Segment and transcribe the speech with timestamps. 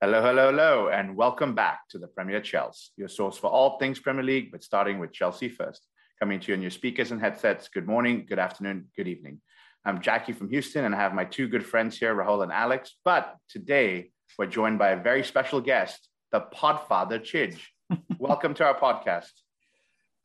[0.00, 3.98] Hello, hello, hello, and welcome back to the Premier Chels, your source for all things
[3.98, 5.88] Premier League, but starting with Chelsea first.
[6.20, 7.68] Coming to you on your speakers and headsets.
[7.68, 9.40] Good morning, good afternoon, good evening.
[9.84, 12.94] I'm Jackie from Houston, and I have my two good friends here, Rahul and Alex.
[13.04, 17.58] But today we're joined by a very special guest, the Podfather Chidge.
[18.20, 19.32] welcome to our podcast.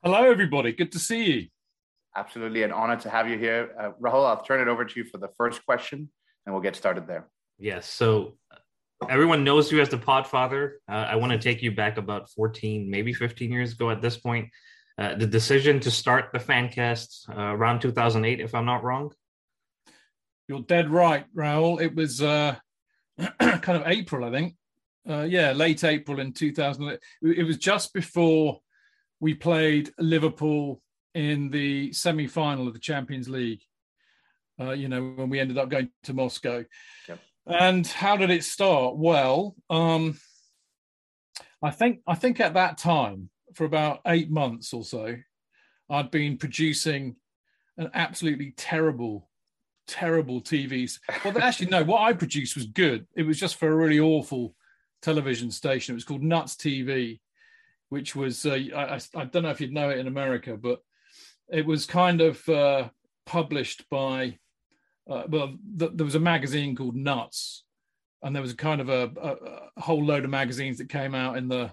[0.04, 0.74] Hello, everybody.
[0.74, 1.48] Good to see you.
[2.16, 3.71] Absolutely an honor to have you here.
[3.80, 6.11] Uh, Rahul, I'll turn it over to you for the first question,
[6.46, 7.28] and we'll get started there.
[7.57, 7.89] Yes.
[7.89, 8.37] So
[9.10, 10.74] everyone knows you as the Podfather.
[10.89, 14.18] Uh, I want to take you back about 14, maybe 15 years ago at this
[14.18, 14.50] point.
[14.98, 19.11] Uh, the decision to start the Fancast uh, around 2008, if I'm not wrong.
[20.47, 21.82] You're dead right, Rahul.
[21.82, 22.56] It was uh,
[23.39, 24.56] kind of April, I think.
[25.10, 26.97] Uh, yeah, late April in 2000.
[27.22, 28.60] It was just before
[29.20, 30.82] we played Liverpool
[31.16, 33.61] in the semi-final of the Champions League.
[34.59, 36.64] Uh, you know, when we ended up going to Moscow.
[37.09, 37.20] Yep.
[37.45, 38.95] And how did it start?
[38.95, 40.17] Well, um,
[41.61, 45.16] I think I think at that time, for about eight months or so,
[45.89, 47.16] I'd been producing
[47.77, 49.30] an absolutely terrible,
[49.88, 50.99] terrible TVs.
[51.23, 51.83] Well, actually, no.
[51.83, 53.08] What I produced was good.
[53.16, 54.55] It was just for a really awful
[55.02, 55.94] television station.
[55.94, 57.19] It was called Nuts TV,
[57.89, 60.80] which was uh, I, I, don't know if you'd know it in America, but
[61.49, 62.89] it was kind of uh,
[63.25, 64.38] published by
[65.09, 67.63] uh, well, th- there was a magazine called Nuts,
[68.21, 71.13] and there was a kind of a, a, a, whole load of magazines that came
[71.13, 71.71] out in the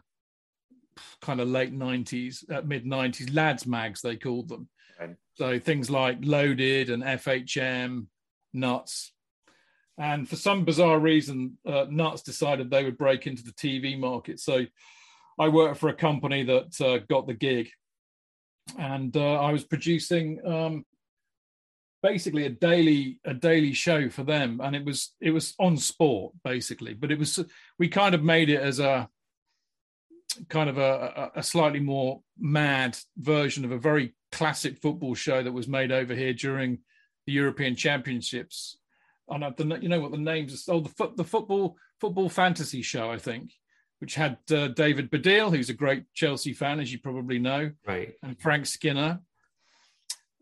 [1.21, 4.69] kind of late 90s, uh, mid 90s, lads mags, they called them.
[4.99, 5.17] Right.
[5.35, 8.07] So things like Loaded and FHM,
[8.53, 9.13] Nuts.
[9.97, 14.41] And for some bizarre reason, uh, Nuts decided they would break into the TV market.
[14.41, 14.67] So
[15.39, 17.71] I worked for a company that uh, got the gig.
[18.79, 20.85] And uh, I was producing um,
[22.03, 26.33] basically a daily a daily show for them and it was it was on sport
[26.45, 27.39] basically but it was
[27.79, 29.09] we kind of made it as a
[30.49, 35.53] kind of a, a, slightly more mad version of a very classic football show that
[35.53, 36.79] was made over here during
[37.27, 38.79] the European Championships.
[39.29, 40.75] And I, you know what the names are?
[40.75, 43.53] Oh, the, the football football fantasy show, I think,
[44.01, 48.15] which had uh, David Baddiel, who's a great Chelsea fan, as you probably know, right,
[48.23, 49.21] and Frank Skinner,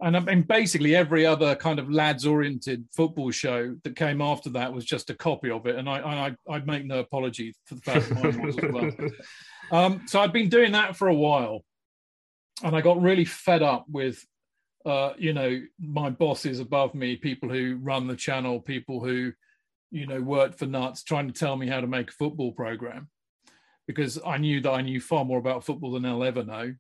[0.00, 4.72] and I mean, basically every other kind of lads-oriented football show that came after that
[4.72, 7.81] was just a copy of it, and I I I'd make no apology for the
[7.81, 9.10] fact that mine was as well.
[9.70, 11.64] Um, so I'd been doing that for a while,
[12.62, 14.25] and I got really fed up with,
[14.86, 19.32] uh, you know, my bosses above me, people who run the channel, people who,
[19.91, 23.10] you know, worked for nuts, trying to tell me how to make a football program,
[23.86, 26.75] because I knew that I knew far more about football than they'll ever know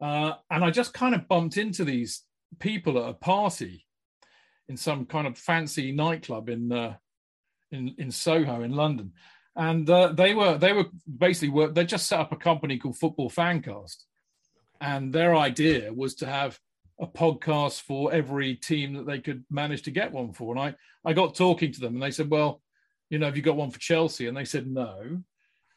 [0.00, 2.22] uh, and I just kind of bumped into these
[2.58, 3.86] people at a party
[4.68, 6.94] in some kind of fancy nightclub in uh,
[7.70, 9.12] in in Soho in London,
[9.56, 10.86] and uh, they were they were
[11.18, 14.04] basically work, they just set up a company called Football Fancast,
[14.80, 16.58] and their idea was to have
[17.00, 20.54] a podcast for every team that they could manage to get one for.
[20.54, 22.60] And I I got talking to them, and they said, well,
[23.10, 24.26] you know, have you got one for Chelsea?
[24.26, 25.22] And they said no.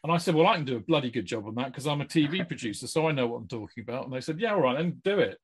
[0.03, 2.01] And I said, well, I can do a bloody good job on that because I'm
[2.01, 4.05] a TV producer, so I know what I'm talking about.
[4.05, 5.37] And they said, yeah, all right, then do it.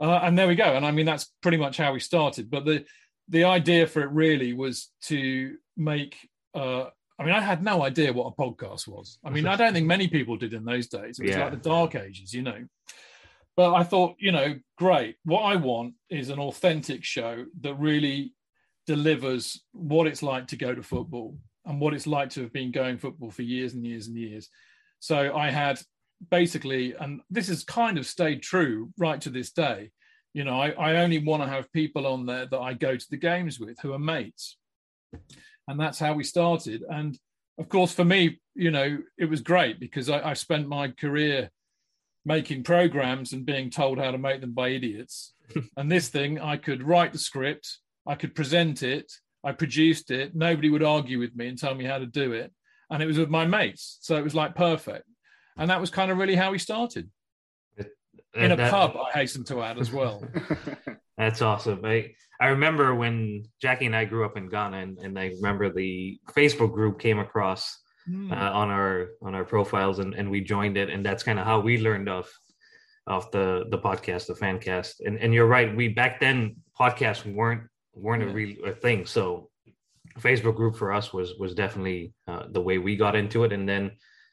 [0.00, 0.74] Uh, and there we go.
[0.74, 2.50] And I mean, that's pretty much how we started.
[2.50, 2.84] But the
[3.28, 6.16] the idea for it really was to make.
[6.54, 6.86] Uh,
[7.18, 9.18] I mean, I had no idea what a podcast was.
[9.24, 11.20] I mean, I don't think many people did in those days.
[11.20, 11.44] It was yeah.
[11.44, 12.64] like the dark ages, you know.
[13.54, 15.16] But I thought, you know, great.
[15.24, 18.34] What I want is an authentic show that really
[18.86, 22.72] delivers what it's like to go to football and what it's like to have been
[22.72, 24.48] going football for years and years and years.
[24.98, 25.80] So I had
[26.30, 29.90] basically, and this has kind of stayed true right to this day.
[30.34, 33.10] You know, I, I only want to have people on there that I go to
[33.10, 34.56] the games with who are mates.
[35.68, 36.84] And that's how we started.
[36.88, 37.18] And
[37.58, 41.50] of course, for me, you know, it was great because I, I spent my career
[42.24, 45.34] making programs and being told how to make them by idiots.
[45.76, 49.12] and this thing, I could write the script, I could present it,
[49.44, 50.34] I produced it.
[50.34, 52.52] Nobody would argue with me and tell me how to do it.
[52.90, 53.98] And it was with my mates.
[54.00, 55.04] So it was like perfect.
[55.56, 57.10] And that was kind of really how we started.
[58.34, 60.24] In a that, pub, I hasten to add as well.
[61.18, 61.84] That's awesome.
[61.84, 65.70] I, I remember when Jackie and I grew up in Ghana, and, and I remember
[65.70, 67.78] the Facebook group came across
[68.08, 68.32] mm.
[68.32, 71.44] uh, on our on our profiles, and, and we joined it, and that's kind of
[71.44, 72.30] how we learned of
[73.06, 74.94] of the the podcast, the Fancast.
[75.04, 77.62] And and you're right, we back then podcasts weren't
[77.94, 78.30] weren't yeah.
[78.30, 79.06] a real a thing.
[79.06, 79.50] So
[80.18, 83.52] Facebook group for us was was definitely uh, the way we got into it.
[83.52, 83.92] And then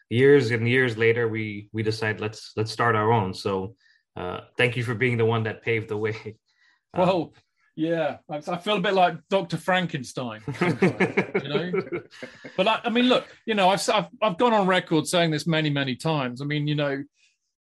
[0.10, 3.34] years and years later, we we decided let's let's start our own.
[3.34, 3.76] So
[4.16, 6.38] uh, thank you for being the one that paved the way.
[6.98, 7.34] well,
[7.76, 11.72] Yeah, I feel a bit like Doctor Frankenstein, you know.
[12.58, 15.48] But I, I, mean, look, you know, I've, I've I've gone on record saying this
[15.48, 16.42] many many times.
[16.42, 17.04] I mean, you know,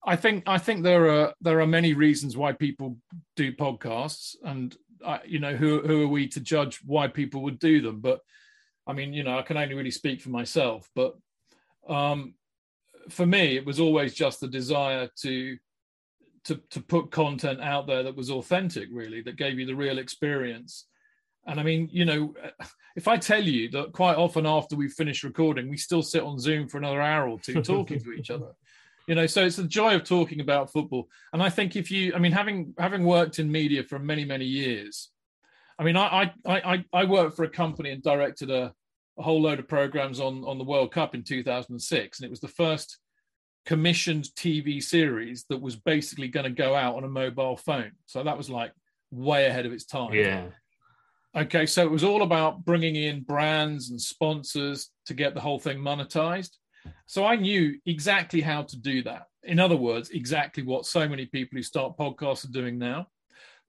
[0.04, 2.98] I think I think there are there are many reasons why people
[3.36, 7.58] do podcasts, and I, you know, who who are we to judge why people would
[7.58, 8.00] do them?
[8.00, 8.20] But
[8.86, 10.88] I mean, you know, I can only really speak for myself.
[10.94, 11.16] But
[11.88, 12.34] um,
[13.08, 15.56] for me, it was always just the desire to
[16.44, 19.98] to to put content out there that was authentic really that gave you the real
[19.98, 20.86] experience
[21.46, 22.34] and i mean you know
[22.96, 26.38] if i tell you that quite often after we finish recording we still sit on
[26.38, 28.52] zoom for another hour or two talking to each other
[29.06, 32.14] you know so it's the joy of talking about football and i think if you
[32.14, 35.10] i mean having having worked in media for many many years
[35.78, 38.72] i mean i i i, I worked for a company and directed a,
[39.18, 42.40] a whole load of programs on on the world cup in 2006 and it was
[42.40, 42.98] the first
[43.64, 47.92] commissioned TV series that was basically going to go out on a mobile phone.
[48.06, 48.72] So that was like
[49.10, 50.12] way ahead of its time.
[50.12, 50.46] Yeah.
[51.34, 55.58] Okay, so it was all about bringing in brands and sponsors to get the whole
[55.58, 56.50] thing monetized.
[57.06, 59.26] So I knew exactly how to do that.
[59.42, 63.08] In other words, exactly what so many people who start podcasts are doing now.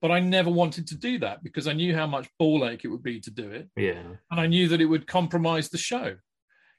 [0.00, 2.88] But I never wanted to do that because I knew how much ball ache it
[2.88, 3.68] would be to do it.
[3.76, 4.02] Yeah.
[4.30, 6.16] And I knew that it would compromise the show.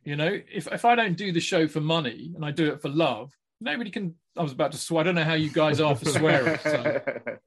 [0.03, 2.81] You know, if, if I don't do the show for money and I do it
[2.81, 4.15] for love, nobody can.
[4.37, 5.01] I was about to swear.
[5.01, 6.59] I don't know how you guys are for swearing.
[6.59, 7.01] So.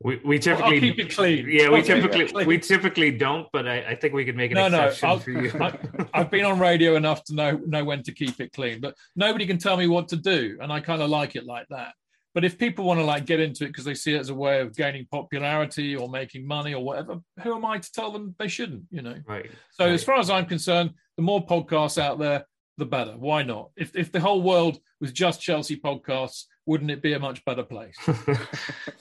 [0.00, 1.48] We, we typically I'll keep it clean.
[1.50, 4.56] Yeah, we I'll typically we typically don't, but I, I think we can make an
[4.56, 5.52] no, exception no, for you.
[6.14, 8.94] I, have been on radio enough to know know when to keep it clean, but
[9.16, 11.94] nobody can tell me what to do, and I kind of like it like that.
[12.32, 14.34] But if people want to like get into it because they see it as a
[14.34, 18.36] way of gaining popularity or making money or whatever, who am I to tell them
[18.38, 18.84] they shouldn't?
[18.92, 19.16] You know.
[19.26, 19.50] Right.
[19.72, 19.92] So right.
[19.92, 22.44] as far as I'm concerned, the more podcasts out there,
[22.78, 23.12] the better.
[23.12, 23.70] Why not?
[23.76, 27.62] If if the whole world was just Chelsea podcasts, wouldn't it be a much better
[27.62, 27.96] place?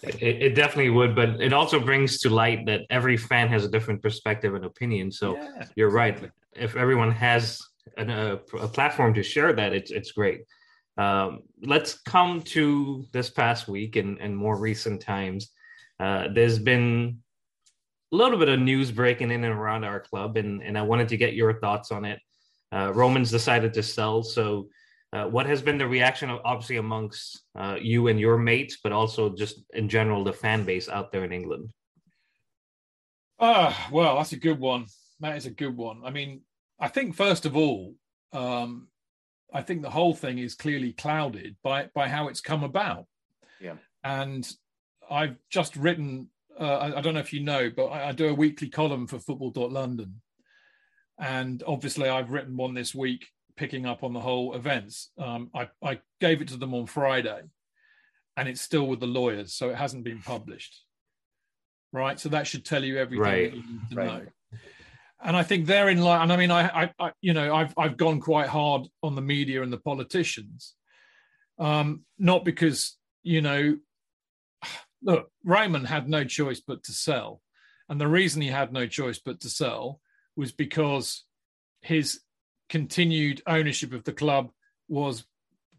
[0.03, 3.69] it, it, definitely would, but it also brings to light that every fan has a
[3.69, 5.11] different perspective and opinion.
[5.11, 6.27] So yeah, you're exactly.
[6.27, 6.63] right.
[6.63, 7.61] If everyone has
[7.97, 10.41] an, a, a, platform to share that, it's it's great.
[10.97, 15.51] Um, let's come to this past week and, and more recent times.
[15.99, 17.19] Uh, there's been
[18.11, 21.09] a little bit of news breaking in and around our club, and, and I wanted
[21.09, 22.19] to get your thoughts on it.
[22.71, 24.23] Uh, Romans decided to sell.
[24.23, 24.69] So,
[25.13, 28.91] uh, what has been the reaction, of, obviously, amongst uh, you and your mates, but
[28.91, 31.69] also just in general, the fan base out there in England?
[33.39, 34.85] Ah, well, that's a good one.
[35.19, 36.01] That is a good one.
[36.03, 36.41] I mean,
[36.79, 37.95] I think first of all,
[38.33, 38.87] um,
[39.53, 43.05] I think the whole thing is clearly clouded by by how it's come about.
[43.61, 43.75] Yeah.
[44.03, 44.47] And
[45.09, 46.29] I've just written.
[46.59, 49.05] Uh, I, I, don't know if you know, but I, I do a weekly column
[49.05, 50.21] for Football.London,
[51.19, 55.11] and obviously I've written one this week picking up on the whole events.
[55.17, 57.41] Um, I, I gave it to them on Friday,
[58.35, 60.83] and it's still with the lawyers, so it hasn't been published.
[61.93, 62.19] Right.
[62.19, 63.53] So that should tell you everything right.
[63.53, 64.23] you need to right.
[64.23, 64.27] know
[65.23, 66.23] and I think they're in line.
[66.23, 69.21] And I mean, I, I, I, you know, I've I've gone quite hard on the
[69.21, 70.75] media and the politicians,
[71.59, 73.77] um, not because you know,
[75.01, 77.41] look, Roman had no choice but to sell,
[77.89, 79.99] and the reason he had no choice but to sell
[80.37, 81.23] was because
[81.81, 82.21] his
[82.69, 84.51] continued ownership of the club
[84.87, 85.25] was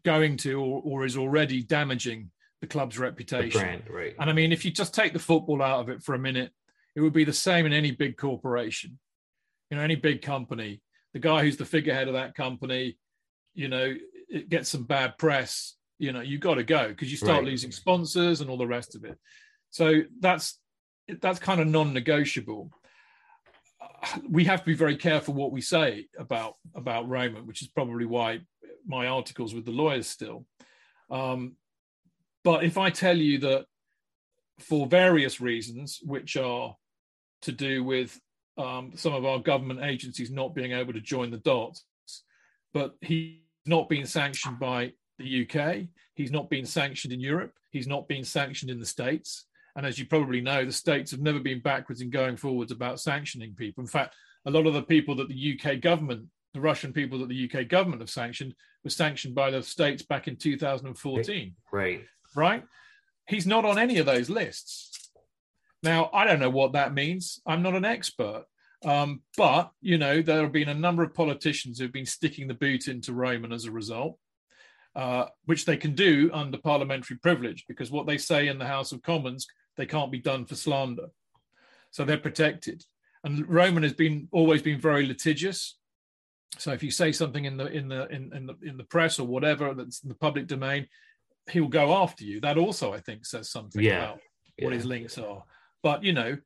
[0.05, 2.29] going to or, or is already damaging
[2.61, 3.49] the club's reputation.
[3.49, 4.15] The brand, right.
[4.19, 6.51] And I mean, if you just take the football out of it for a minute,
[6.95, 8.99] it would be the same in any big corporation
[9.69, 10.81] you know any big company
[11.13, 12.97] the guy who's the figurehead of that company
[13.53, 13.93] you know
[14.29, 17.45] it gets some bad press you know you got to go because you start right.
[17.45, 19.17] losing sponsors and all the rest of it
[19.69, 20.59] so that's
[21.21, 22.71] that's kind of non-negotiable
[24.29, 28.05] we have to be very careful what we say about about Roman, which is probably
[28.05, 28.41] why
[28.85, 30.45] my articles with the lawyers still.
[31.09, 31.55] Um,
[32.43, 33.65] but if I tell you that
[34.59, 36.75] for various reasons, which are
[37.41, 38.19] to do with
[38.59, 41.85] um, some of our government agencies not being able to join the dots.
[42.73, 45.87] But he's not been sanctioned by the UK.
[46.13, 47.53] He's not been sanctioned in Europe.
[47.71, 49.45] He's not been sanctioned in the States.
[49.75, 52.99] And as you probably know, the States have never been backwards in going forwards about
[52.99, 53.81] sanctioning people.
[53.81, 57.29] In fact, a lot of the people that the UK government, the Russian people that
[57.29, 61.55] the UK government have sanctioned, were sanctioned by the States back in 2014.
[61.71, 62.05] Right.
[62.35, 62.63] Right.
[63.27, 65.11] He's not on any of those lists.
[65.83, 67.41] Now, I don't know what that means.
[67.45, 68.45] I'm not an expert.
[68.83, 72.53] Um, but, you know, there have been a number of politicians who've been sticking the
[72.53, 74.17] boot into Roman as a result,
[74.95, 78.91] uh, which they can do under parliamentary privilege because what they say in the House
[78.91, 81.07] of Commons, they can't be done for slander.
[81.91, 82.83] So they're protected.
[83.23, 85.77] And Roman has been always been very litigious.
[86.57, 89.19] So if you say something in the in the in, in the in the press
[89.19, 90.87] or whatever that's in the public domain,
[91.49, 92.39] he'll go after you.
[92.39, 93.97] That also, I think, says something yeah.
[93.97, 94.19] about
[94.59, 94.75] what yeah.
[94.75, 95.43] his links are.
[95.83, 96.37] But you know,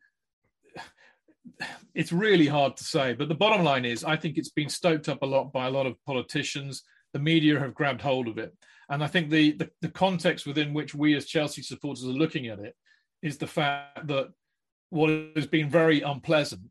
[1.94, 3.14] it's really hard to say.
[3.14, 5.72] But the bottom line is, I think it's been stoked up a lot by a
[5.72, 6.84] lot of politicians.
[7.14, 8.54] The media have grabbed hold of it.
[8.90, 12.48] And I think the, the, the context within which we as Chelsea supporters are looking
[12.48, 12.76] at it
[13.22, 14.30] is the fact that
[14.90, 16.62] what has been very unpleasant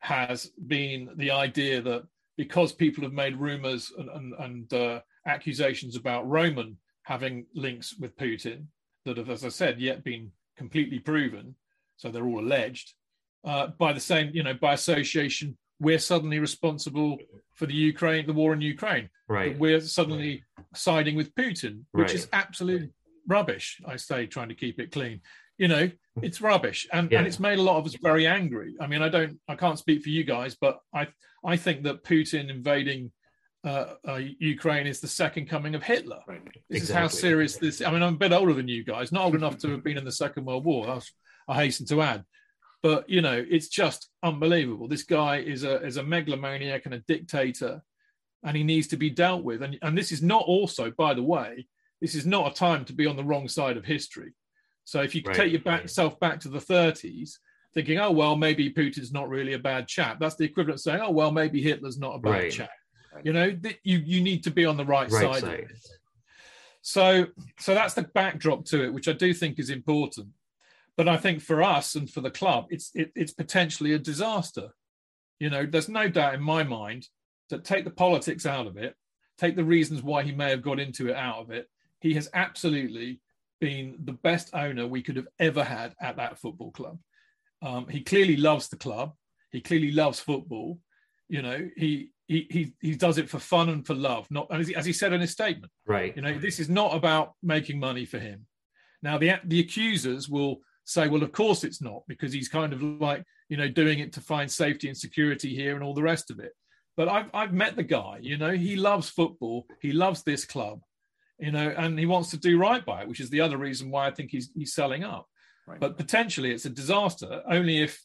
[0.00, 2.04] has been the idea that
[2.36, 8.16] because people have made rumors and, and, and uh, accusations about Roman having links with
[8.16, 8.66] Putin
[9.04, 11.54] that have, as I said, yet been completely proven,
[11.96, 12.94] so they're all alleged,
[13.44, 15.56] uh, by the same, you know, by association,
[15.86, 17.18] we're suddenly responsible
[17.58, 19.06] for the Ukraine, the war in Ukraine.
[19.28, 19.58] Right.
[19.58, 22.14] We're suddenly siding with Putin, which Right.
[22.14, 22.90] is absolute
[23.26, 23.66] rubbish.
[23.86, 25.20] I say, trying to keep it clean.
[25.58, 25.90] You know,
[26.26, 27.18] it's rubbish, and Yeah.
[27.18, 28.70] and it's made a lot of us very angry.
[28.80, 31.02] I mean, I don't, I can't speak for you guys, but I
[31.44, 33.02] I think that Putin invading
[33.64, 34.20] uh, uh,
[34.54, 36.20] Ukraine is the second coming of Hitler.
[36.26, 36.40] Right.
[36.70, 37.80] This is how serious this.
[37.80, 39.98] I mean, I'm a bit older than you guys, not old enough to have been
[39.98, 40.88] in the Second World War.
[40.90, 41.12] I, was-
[41.48, 42.24] I hasten to add,
[42.82, 44.88] but you know, it's just unbelievable.
[44.88, 47.82] This guy is a is a megalomaniac and a dictator,
[48.44, 49.62] and he needs to be dealt with.
[49.62, 51.66] And and this is not also, by the way,
[52.00, 54.32] this is not a time to be on the wrong side of history.
[54.84, 55.82] So if you Right, take your back, right.
[55.82, 57.38] yourself back to the 30s,
[57.72, 60.18] thinking, oh well, maybe Putin's not really a bad chap.
[60.18, 62.52] That's the equivalent of saying, oh well, maybe Hitler's not a bad Right.
[62.52, 62.70] chap.
[63.22, 65.42] You know, th- you you need to be on the right, side.
[65.42, 65.60] side.
[65.60, 65.78] Of it.
[66.80, 67.26] So
[67.60, 70.28] so that's the backdrop to it, which I do think is important.
[70.96, 74.70] But I think for us and for the club, it's it, it's potentially a disaster.
[75.40, 77.08] You know, there's no doubt in my mind
[77.50, 78.94] that take the politics out of it,
[79.38, 81.68] take the reasons why he may have got into it out of it.
[82.00, 83.20] He has absolutely
[83.60, 86.98] been the best owner we could have ever had at that football club.
[87.62, 89.12] Um, he clearly loves the club.
[89.50, 90.80] He clearly loves football.
[91.28, 94.26] You know, he he he he does it for fun and for love.
[94.30, 95.72] Not as he, as he said in his statement.
[95.86, 96.14] Right.
[96.14, 98.46] You know, this is not about making money for him.
[99.02, 102.82] Now, the the accusers will say, well, of course it's not, because he's kind of
[102.82, 106.30] like, you know, doing it to find safety and security here and all the rest
[106.30, 106.52] of it.
[106.96, 110.80] But I've I've met the guy, you know, he loves football, he loves this club,
[111.38, 113.90] you know, and he wants to do right by it, which is the other reason
[113.90, 115.26] why I think he's he's selling up.
[115.66, 115.80] Right.
[115.80, 118.02] But potentially it's a disaster only if,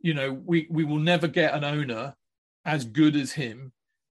[0.00, 2.14] you know, we we will never get an owner
[2.64, 3.72] as good as him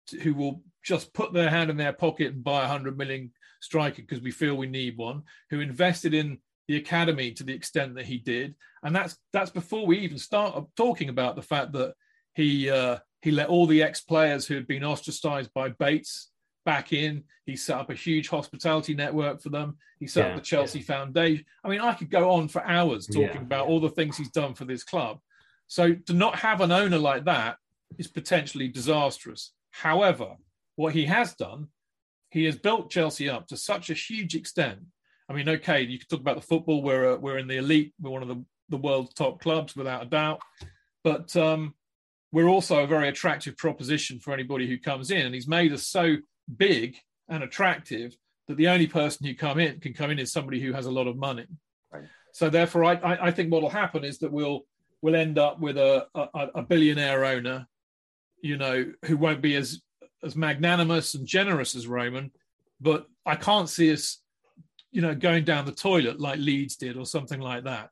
[0.07, 3.31] to- who will just put their hand in their pocket and buy a 100 million
[3.61, 6.39] striker because we feel we need one who invested in
[6.71, 10.65] the academy to the extent that he did and that's that's before we even start
[10.75, 11.93] talking about the fact that
[12.33, 16.31] he uh, he let all the ex-players who had been ostracized by Bates
[16.65, 20.35] back in he set up a huge hospitality network for them he set Yeah, up
[20.35, 23.71] the Chelsea Foundation I mean I could go on for hours talking Yeah, about yeah.
[23.73, 25.19] all the things he's done for this club
[25.67, 27.57] so to not have an owner like that
[27.97, 29.53] is potentially disastrous.
[29.71, 30.35] However,
[30.75, 31.67] what he has done,
[32.29, 34.79] he has built Chelsea up to such a huge extent.
[35.31, 36.83] I mean, okay, you could talk about the football.
[36.83, 37.93] We're uh, we're in the elite.
[38.01, 40.41] We're one of the, the world's top clubs, without a doubt.
[41.03, 41.73] But um,
[42.31, 45.25] we're also a very attractive proposition for anybody who comes in.
[45.25, 46.17] And he's made us so
[46.57, 46.97] big
[47.29, 48.15] and attractive
[48.47, 50.91] that the only person who come in can come in is somebody who has a
[50.91, 51.45] lot of money.
[51.91, 52.03] Right.
[52.33, 54.65] So therefore, I, I, I think what will happen is that we'll
[55.01, 57.67] we'll end up with a, a, a billionaire owner,
[58.41, 59.81] you know, who won't be as
[60.23, 62.31] as magnanimous and generous as Roman,
[62.79, 64.21] but I can't see us,
[64.91, 67.89] you know, going down the toilet like Leeds did or something like that.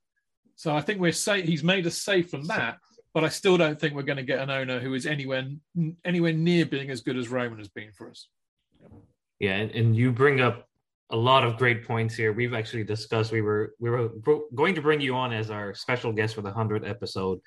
[0.55, 1.45] So I think we're safe.
[1.45, 2.79] He's made us safe from that,
[3.13, 5.47] but I still don't think we're going to get an owner who is anywhere
[6.03, 8.27] anywhere near being as good as Roman has been for us.
[9.39, 10.67] Yeah, and, and you bring up
[11.11, 12.33] a lot of great points here.
[12.33, 13.31] We've actually discussed.
[13.31, 14.09] We were we were
[14.53, 17.39] going to bring you on as our special guest for the hundredth episode.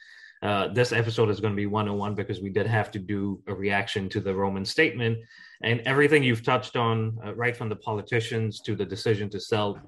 [0.43, 3.55] Uh, this episode is going to be 101 because we did have to do a
[3.55, 5.19] reaction to the Roman statement
[5.63, 9.81] and everything you've touched on, uh, right from the politicians to the decision to sell.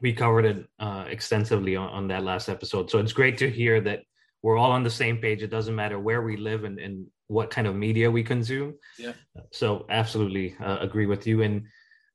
[0.00, 2.90] We covered it uh, extensively on, on that last episode.
[2.90, 4.00] So it's great to hear that
[4.42, 5.42] we're all on the same page.
[5.42, 8.74] It doesn't matter where we live and, and what kind of media we consume.
[8.98, 9.12] Yeah.
[9.52, 11.42] So absolutely uh, agree with you.
[11.42, 11.66] And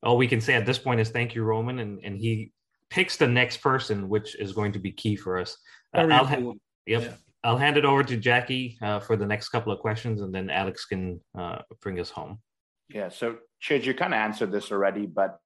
[0.01, 1.77] all we can say at this point is thank you, Roman.
[1.79, 2.51] And, and he
[2.89, 5.55] picks the next person, which is going to be key for us.
[5.93, 7.03] Uh, I'll yep.
[7.03, 7.13] Yeah.
[7.43, 10.49] I'll hand it over to Jackie uh, for the next couple of questions, and then
[10.49, 12.39] Alex can uh, bring us home.
[12.89, 13.09] Yeah.
[13.09, 15.37] So, Chid, you kind of answered this already, but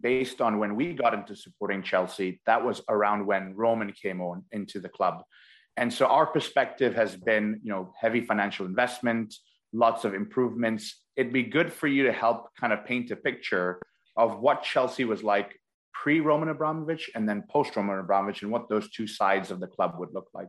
[0.00, 4.44] based on when we got into supporting Chelsea, that was around when Roman came on
[4.52, 5.22] into the club.
[5.76, 9.34] And so our perspective has been, you know, heavy financial investment,
[9.72, 11.02] lots of improvements.
[11.16, 13.80] It'd be good for you to help kind of paint a picture
[14.16, 15.58] of what Chelsea was like
[15.94, 19.66] pre Roman Abramovich and then post Roman Abramovich and what those two sides of the
[19.66, 20.48] club would look like.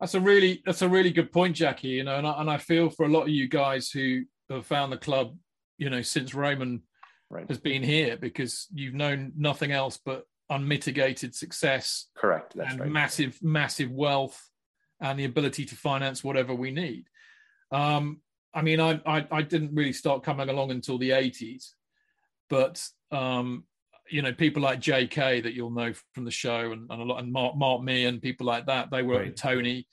[0.00, 1.88] That's a really that's a really good point, Jackie.
[1.88, 4.66] You know, and I, and I feel for a lot of you guys who have
[4.66, 5.36] found the club,
[5.76, 6.82] you know, since Roman
[7.30, 7.46] Right.
[7.48, 12.54] has been here because you've known nothing else but unmitigated success Correct.
[12.56, 12.90] That's and right.
[12.90, 14.48] massive, massive wealth
[15.00, 17.04] and the ability to finance whatever we need.
[17.70, 18.22] Um,
[18.54, 21.72] I mean, I, I, I didn't really start coming along until the 80s,
[22.48, 23.64] but um,
[24.10, 25.42] you know, people like J.K.
[25.42, 28.22] that you'll know from the show, and, and a lot, and Mark, Mark Me, and
[28.22, 28.90] people like that.
[28.90, 29.36] They were right.
[29.36, 29.86] Tony.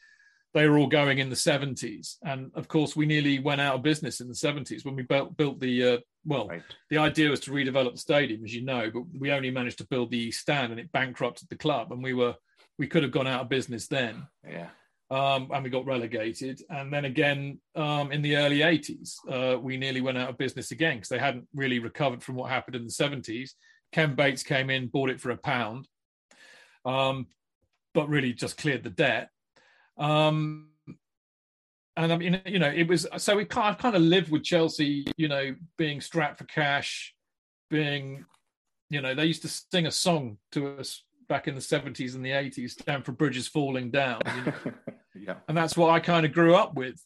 [0.53, 3.83] They were all going in the 70s, and of course, we nearly went out of
[3.83, 5.83] business in the 70s when we built built the.
[5.83, 6.63] Uh, well, right.
[6.89, 9.87] the idea was to redevelop the stadium, as you know, but we only managed to
[9.87, 12.35] build the East stand, and it bankrupted the club, and we were
[12.77, 14.27] we could have gone out of business then.
[14.47, 14.69] Yeah.
[15.11, 16.61] Um, and we got relegated.
[16.69, 20.71] And then again, um, in the early 80s, uh, we nearly went out of business
[20.71, 23.51] again because they hadn't really recovered from what happened in the 70s.
[23.95, 25.87] Ken Bates came in, bought it for a pound,
[26.83, 27.27] um,
[27.93, 29.29] but really just cleared the debt.
[29.97, 30.71] Um,
[31.95, 34.43] and I mean, you know, it was so we kind of, kind of lived with
[34.43, 37.15] Chelsea, you know, being strapped for cash,
[37.69, 38.25] being,
[38.89, 42.25] you know, they used to sing a song to us back in the 70s and
[42.25, 44.19] the 80s, Stamford Bridges falling down.
[44.25, 44.73] You know?
[45.15, 45.35] yeah.
[45.47, 47.01] And that's what I kind of grew up with.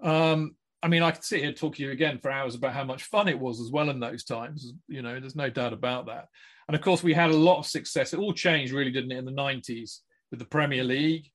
[0.00, 2.72] Um, I mean, I could sit here and talk to you again for hours about
[2.72, 4.72] how much fun it was as well in those times.
[4.86, 6.28] You know, there's no doubt about that.
[6.68, 8.12] And of course, we had a lot of success.
[8.12, 9.98] It all changed, really, didn't it, in the 90s
[10.30, 11.30] with the Premier League?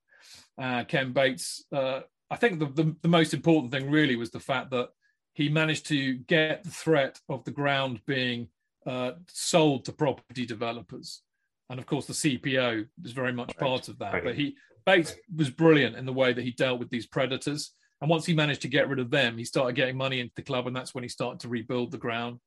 [0.57, 1.65] Uh, Ken Bates.
[1.71, 4.89] Uh, I think the, the, the most important thing really was the fact that
[5.33, 8.47] he managed to get the threat of the ground being
[8.85, 11.21] uh, sold to property developers
[11.69, 13.57] and of course the CPO was very much right.
[13.57, 14.13] part of that.
[14.13, 14.23] Right.
[14.23, 17.71] But he Bates was brilliant in the way that he dealt with these predators.
[18.03, 20.41] And once he managed to get rid of them, he started getting money into the
[20.41, 22.41] club, and that's when he started to rebuild the ground.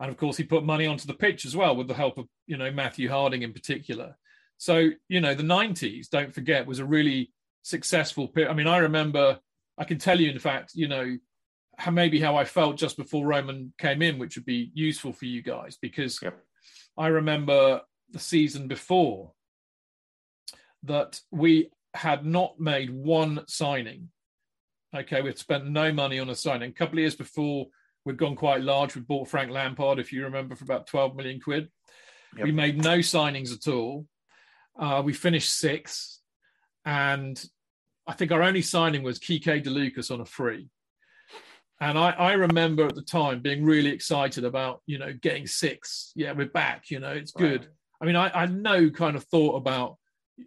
[0.00, 2.26] And of course, he put money onto the pitch as well, with the help of
[2.46, 4.16] you know Matthew Harding in particular.
[4.56, 7.30] So you know the '90s, don't forget, was a really
[7.62, 8.50] successful period.
[8.50, 9.38] I mean, I remember,
[9.76, 11.18] I can tell you, in fact, you know,
[11.76, 15.26] how maybe how I felt just before Roman came in, which would be useful for
[15.26, 16.42] you guys because yep.
[16.96, 19.32] I remember the season before
[20.84, 24.08] that we had not made one signing.
[24.96, 26.70] Okay, we've spent no money on a signing.
[26.70, 27.66] A couple of years before,
[28.04, 28.94] we'd gone quite large.
[28.94, 31.68] We bought Frank Lampard, if you remember, for about 12 million quid.
[32.36, 32.44] Yep.
[32.44, 34.06] We made no signings at all.
[34.78, 36.20] Uh, we finished sixth.
[36.84, 37.42] And
[38.06, 40.68] I think our only signing was Quique de Lucas on a free.
[41.80, 46.12] And I, I remember at the time being really excited about, you know, getting six.
[46.14, 46.90] Yeah, we're back.
[46.90, 47.62] You know, it's good.
[47.62, 47.70] Right.
[48.00, 49.98] I mean, I, I no kind of thought about.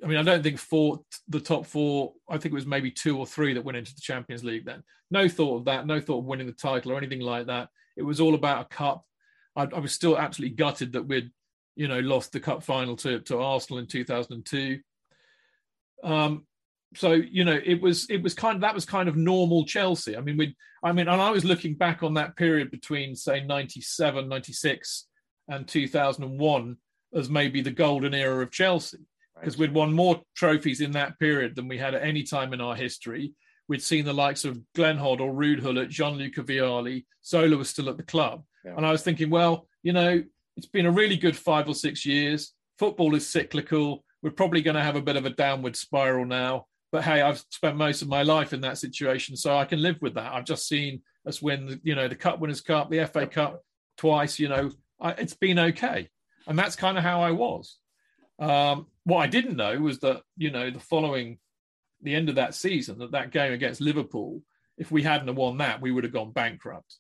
[0.04, 2.14] I mean, I don't think four the top four.
[2.30, 4.66] I think it was maybe two or three that went into the Champions League.
[4.66, 5.88] Then, no thought of that.
[5.88, 7.70] No thought of winning the title or anything like that.
[7.98, 9.04] It was all about a cup.
[9.56, 11.32] I, I was still absolutely gutted that we'd,
[11.76, 14.80] you know, lost the cup final to to Arsenal in 2002.
[16.04, 16.46] Um,
[16.96, 20.18] so you know it was it was kind of that was kind of normal chelsea
[20.18, 23.44] i mean we i mean and i was looking back on that period between say
[23.44, 25.06] 97 96
[25.50, 26.78] and 2001
[27.14, 29.00] as maybe the golden era of Chelsea
[29.40, 29.70] because right.
[29.70, 32.76] we'd won more trophies in that period than we had at any time in our
[32.76, 33.34] history.
[33.68, 37.06] We'd seen the likes of Glenn Hoddle, Ruud Gullit, Gianluca Vialli.
[37.24, 38.44] Zola was still at the club.
[38.66, 38.76] Yeah.
[38.76, 40.24] And I was thinking, well, you know,
[40.58, 42.54] it's been a really good five or six years.
[42.80, 44.04] Football is cyclical.
[44.24, 46.66] We're probably going to have a bit of a downward spiral now.
[46.92, 49.98] But hey, I've spent most of my life in that situation, so I can live
[50.02, 50.34] with that.
[50.34, 53.62] I've just seen us win, you know, the Cup Winners' Cup, the FA Cup
[53.98, 54.40] twice.
[54.40, 56.10] You know, I, it's been okay
[56.50, 57.78] and that's kind of how I was.
[58.40, 61.40] Um, what I didn't know was that you know the following
[62.02, 64.42] the end of that season, that that game against Liverpool,
[64.78, 66.96] if we hadn't won that, we would have gone bankrupt.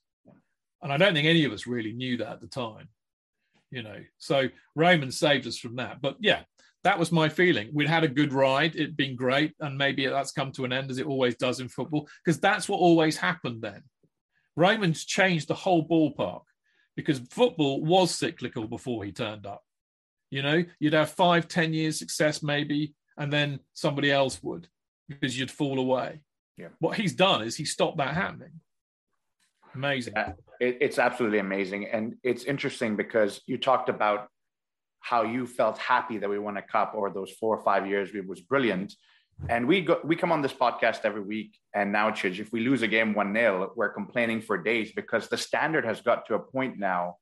[0.82, 2.90] And I don't think any of us really knew that at the time.
[3.72, 6.02] You know, so Roman saved us from that.
[6.02, 6.42] But yeah,
[6.84, 7.70] that was my feeling.
[7.74, 10.90] We'd had a good ride, it'd been great, and maybe that's come to an end
[10.90, 13.84] as it always does in football, because that's what always happened then.
[14.56, 16.42] Roman's changed the whole ballpark
[16.96, 19.62] because football was cyclical before he turned up.
[20.30, 24.68] You know, you'd have five, ten years success maybe, and then somebody else would
[25.08, 26.22] because you'd fall away.
[26.58, 26.68] Yeah.
[26.80, 28.62] What he's done is he stopped that happening.
[29.74, 30.14] Amazing.
[30.16, 31.88] Yeah, it, it's absolutely amazing.
[31.88, 34.28] And it's interesting because you talked about
[35.00, 38.10] how you felt happy that we won a cup or those four or five years
[38.14, 38.94] it was brilliant.
[39.48, 42.60] And we go, we come on this podcast every week, and now, Chidge, if we
[42.60, 46.34] lose a game one 0 we're complaining for days because the standard has got to
[46.34, 47.16] a point now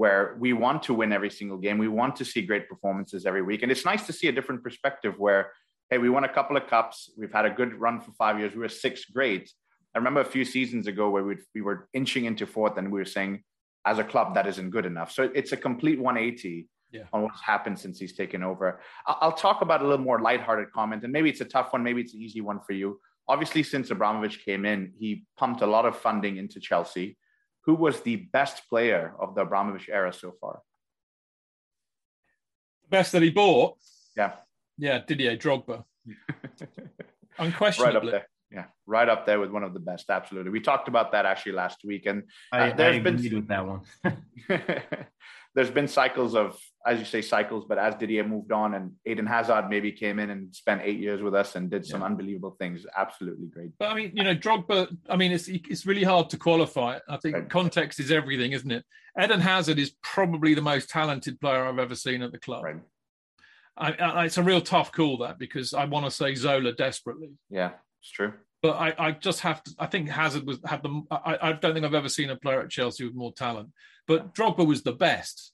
[0.00, 1.76] where we want to win every single game.
[1.76, 4.62] We want to see great performances every week, and it's nice to see a different
[4.62, 5.52] perspective where,
[5.90, 8.54] hey, we won a couple of cups, we've had a good run for five years,
[8.54, 9.52] we were sixth great.
[9.94, 12.98] I remember a few seasons ago where we we were inching into fourth, and we
[12.98, 13.42] were saying,
[13.84, 15.12] as a club, that isn't good enough.
[15.12, 17.02] So it's a complete 180 yeah.
[17.12, 18.80] on what's happened since he's taken over.
[19.06, 22.00] I'll talk about a little more lighthearted comment, and maybe it's a tough one, maybe
[22.00, 22.98] it's an easy one for you.
[23.28, 27.18] Obviously, since Abramovich came in, he pumped a lot of funding into Chelsea.
[27.64, 30.60] Who was the best player of the Abramovich era so far?
[32.88, 33.76] Best that he bought?
[34.16, 34.32] Yeah.
[34.78, 35.84] Yeah, Didier Drogba.
[37.38, 37.94] Unquestionably.
[37.94, 38.26] right up there.
[38.50, 40.10] Yeah, right up there with one of the best.
[40.10, 40.50] Absolutely.
[40.50, 43.64] We talked about that actually last week, and uh, I, there's I been with that
[43.64, 43.82] one.
[45.54, 47.64] there's been cycles of, as you say, cycles.
[47.68, 51.22] But as Didier moved on, and Eden Hazard maybe came in and spent eight years
[51.22, 52.06] with us and did some yeah.
[52.06, 52.86] unbelievable things.
[52.96, 53.70] Absolutely great.
[53.78, 54.96] But I mean, you know, Drogba.
[55.08, 56.98] I mean, it's it's really hard to qualify.
[57.08, 57.50] I think right.
[57.50, 58.84] context is everything, isn't it?
[59.20, 62.64] Eden Hazard is probably the most talented player I've ever seen at the club.
[62.64, 62.80] Right.
[63.76, 67.30] I, I, it's a real tough call that because I want to say Zola desperately.
[67.48, 68.34] Yeah, it's true.
[68.62, 69.74] But I, I just have to.
[69.78, 71.02] I think Hazard was had the.
[71.10, 73.70] I, I don't think I've ever seen a player at Chelsea with more talent.
[74.06, 75.52] But Drogba was the best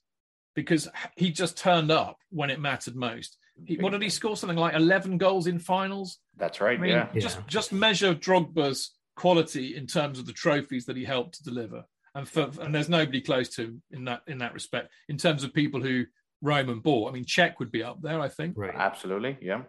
[0.55, 3.37] because he just turned up when it mattered most.
[3.65, 4.35] He, what did he score?
[4.35, 6.19] Something like eleven goals in finals.
[6.35, 6.77] That's right.
[6.77, 7.07] I mean, yeah.
[7.17, 11.85] Just just measure Drogba's quality in terms of the trophies that he helped to deliver.
[12.13, 14.91] And for, and there's nobody close to him in that in that respect.
[15.07, 16.05] In terms of people who
[16.41, 18.19] Roman bought, I mean, Cech would be up there.
[18.19, 18.55] I think.
[18.57, 18.75] Right.
[18.75, 19.37] Absolutely.
[19.41, 19.61] Yeah.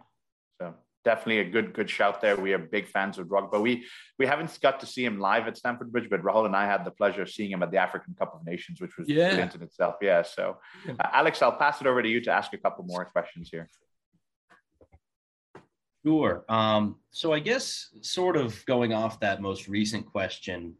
[1.09, 2.35] So definitely a good good shout there.
[2.35, 3.61] We are big fans of Drogba.
[3.61, 3.85] We
[4.17, 6.85] we haven't got to see him live at Stamford Bridge, but Rahul and I had
[6.85, 9.29] the pleasure of seeing him at the African Cup of Nations, which was yeah.
[9.29, 9.95] brilliant in itself.
[10.01, 10.21] Yeah.
[10.21, 13.49] So, uh, Alex, I'll pass it over to you to ask a couple more questions
[13.51, 13.69] here.
[16.05, 16.45] Sure.
[16.47, 20.75] Um, so I guess sort of going off that most recent question,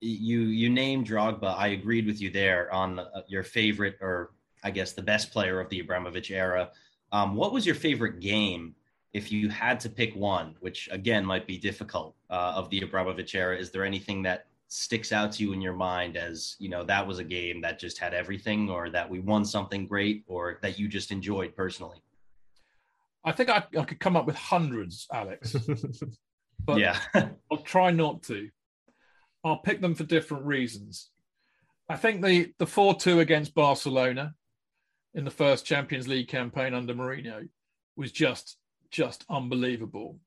[0.00, 1.56] you you named Drogba.
[1.56, 4.32] I agreed with you there on uh, your favorite, or
[4.64, 6.70] I guess the best player of the Abramovich era.
[7.12, 8.74] Um, what was your favorite game
[9.12, 13.34] if you had to pick one, which again might be difficult uh, of the Abramovich
[13.34, 16.82] era, is there anything that sticks out to you in your mind as you know
[16.82, 20.58] that was a game that just had everything, or that we won something great, or
[20.62, 22.02] that you just enjoyed personally?
[23.24, 25.54] I think I, I could come up with hundreds, Alex.
[26.64, 26.98] but yeah,
[27.50, 28.48] I'll try not to.
[29.44, 31.10] I'll pick them for different reasons.
[31.88, 34.34] I think the the four two against Barcelona
[35.14, 37.48] in the first Champions League campaign under Mourinho
[37.96, 38.56] was just
[38.92, 40.18] just unbelievable.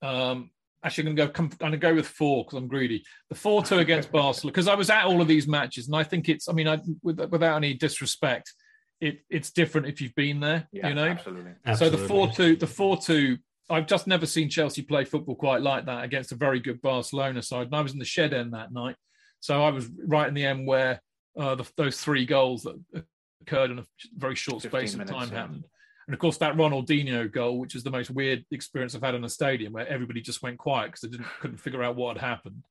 [0.00, 0.50] Um,
[0.82, 1.44] actually, I'm going to go.
[1.44, 3.04] I'm going to go with four because I'm greedy.
[3.28, 6.02] The four two against Barcelona because I was at all of these matches, and I
[6.02, 6.48] think it's.
[6.48, 8.52] I mean, I, without any disrespect,
[9.00, 10.68] it it's different if you've been there.
[10.72, 11.52] Yeah, you know, absolutely.
[11.76, 13.38] So the four two, the four two.
[13.70, 17.40] I've just never seen Chelsea play football quite like that against a very good Barcelona
[17.40, 17.66] side.
[17.66, 18.96] And I was in the shed end that night,
[19.40, 21.00] so I was right in the end where
[21.38, 23.04] uh, the, those three goals that
[23.40, 23.86] occurred in a
[24.16, 25.38] very short space of time yeah.
[25.38, 25.66] happened.
[26.12, 29.24] And of course, that Ronaldinho goal, which is the most weird experience I've had in
[29.24, 32.28] a stadium, where everybody just went quiet because they didn't couldn't figure out what had
[32.28, 32.64] happened.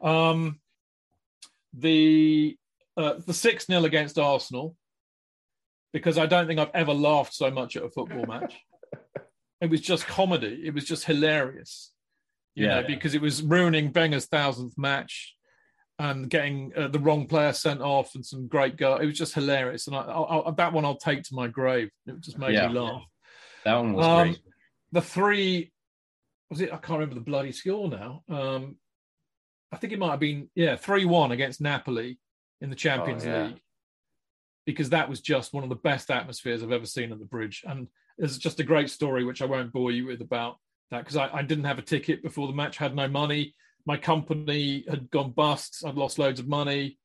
[0.00, 0.60] Um,
[1.72, 2.56] the
[2.96, 4.76] uh, the six 0 against Arsenal,
[5.92, 8.54] because I don't think I've ever laughed so much at a football match.
[9.60, 10.62] it was just comedy.
[10.64, 11.90] It was just hilarious,
[12.54, 12.86] you yeah, know, yeah.
[12.86, 15.34] because it was ruining Wenger's thousandth match
[15.98, 18.98] and getting uh, the wrong player sent off and some great goal.
[18.98, 21.90] It was just hilarious, and I, I, I, that one I'll take to my grave.
[22.06, 22.68] It just made yeah.
[22.68, 23.02] me laugh.
[23.64, 24.40] That one was um, great.
[24.92, 25.72] The three
[26.50, 26.72] was it?
[26.72, 28.22] I can't remember the bloody score now.
[28.28, 28.76] Um,
[29.72, 32.18] I think it might have been yeah three one against Napoli
[32.60, 33.46] in the Champions oh, yeah.
[33.46, 33.60] League
[34.66, 37.64] because that was just one of the best atmospheres I've ever seen at the bridge,
[37.66, 40.58] and there's just a great story which I won't bore you with about
[40.90, 43.54] that because I, I didn't have a ticket before the match, had no money
[43.88, 45.82] my company had gone bust.
[45.84, 46.98] I'd lost loads of money.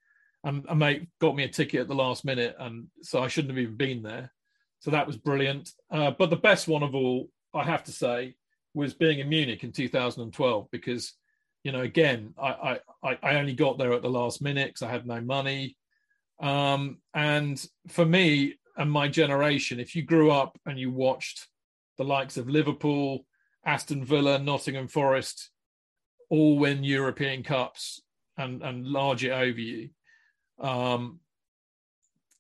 [0.43, 2.58] And a mate got me a ticket at the last minute.
[2.60, 4.34] And so I shouldn't have even been there.
[4.82, 5.72] So that was brilliant.
[5.89, 8.36] Uh, but the best one of all, I have to say,
[8.74, 11.13] was being in Munich in 2012 because,
[11.63, 14.91] you know, again, I, I, I only got there at the last minute because I
[14.91, 15.78] had no money.
[16.41, 21.48] Um, and for me and my generation, if you grew up and you watched
[21.98, 23.26] the likes of Liverpool,
[23.65, 25.50] Aston Villa, Nottingham Forest,
[26.34, 28.02] all win European Cups
[28.38, 29.89] and and large it over you.
[30.60, 31.19] Um,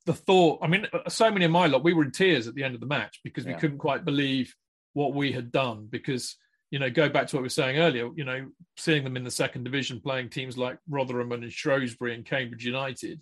[0.07, 2.63] the thought, I mean, so many of my lot, we were in tears at the
[2.63, 4.53] end of the match because we couldn't quite believe
[4.93, 5.87] what we had done.
[5.89, 6.35] Because
[6.71, 8.09] you know, go back to what we were saying earlier.
[8.15, 12.25] You know, seeing them in the second division playing teams like Rotherham and Shrewsbury and
[12.25, 13.21] Cambridge United,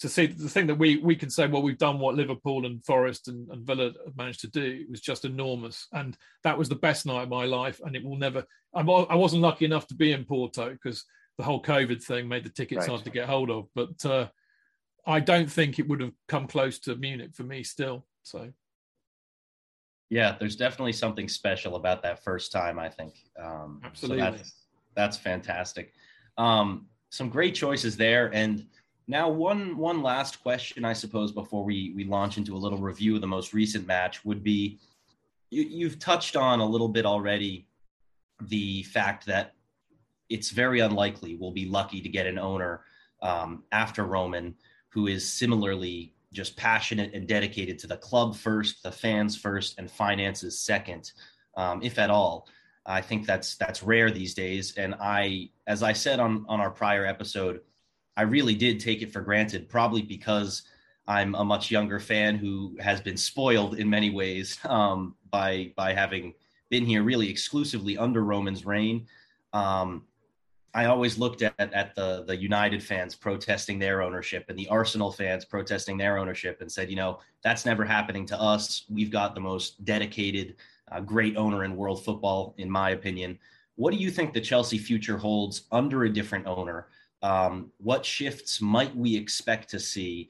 [0.00, 2.84] to see the thing that we we can say, well, we've done what Liverpool and
[2.84, 6.74] Forest and, and Villa have managed to do was just enormous, and that was the
[6.74, 8.44] best night of my life, and it will never.
[8.74, 11.04] I'm, I wasn't lucky enough to be in Porto because
[11.36, 12.88] the whole COVID thing made the tickets right.
[12.88, 14.28] hard to get hold of, but uh,
[15.06, 18.06] I don't think it would have come close to Munich for me still.
[18.22, 18.52] So.
[20.08, 22.78] Yeah, there's definitely something special about that first time.
[22.78, 23.14] I think.
[23.38, 24.24] Um, Absolutely.
[24.24, 24.52] So that's,
[24.96, 25.92] that's fantastic.
[26.38, 28.66] Um, some great choices there, and
[29.10, 33.16] now, one one last question, I suppose, before we we launch into a little review
[33.16, 34.78] of the most recent match would be,
[35.50, 37.66] you, you've touched on a little bit already
[38.42, 39.54] the fact that
[40.28, 42.84] it's very unlikely we'll be lucky to get an owner
[43.20, 44.54] um, after Roman
[44.90, 49.90] who is similarly just passionate and dedicated to the club first, the fans first, and
[49.90, 51.12] finances second.
[51.56, 52.48] um, if at all.
[52.86, 54.74] I think that's that's rare these days.
[54.76, 57.60] And I, as I said on on our prior episode,
[58.20, 60.64] I really did take it for granted, probably because
[61.08, 65.94] I'm a much younger fan who has been spoiled in many ways um, by by
[65.94, 66.34] having
[66.68, 69.06] been here really exclusively under Roman's reign.
[69.54, 70.04] Um,
[70.74, 75.10] I always looked at, at the the United fans protesting their ownership and the Arsenal
[75.10, 78.84] fans protesting their ownership and said, you know, that's never happening to us.
[78.90, 80.56] We've got the most dedicated,
[80.92, 83.38] uh, great owner in world football, in my opinion.
[83.76, 86.88] What do you think the Chelsea future holds under a different owner?
[87.22, 90.28] Um, what shifts might we expect to see?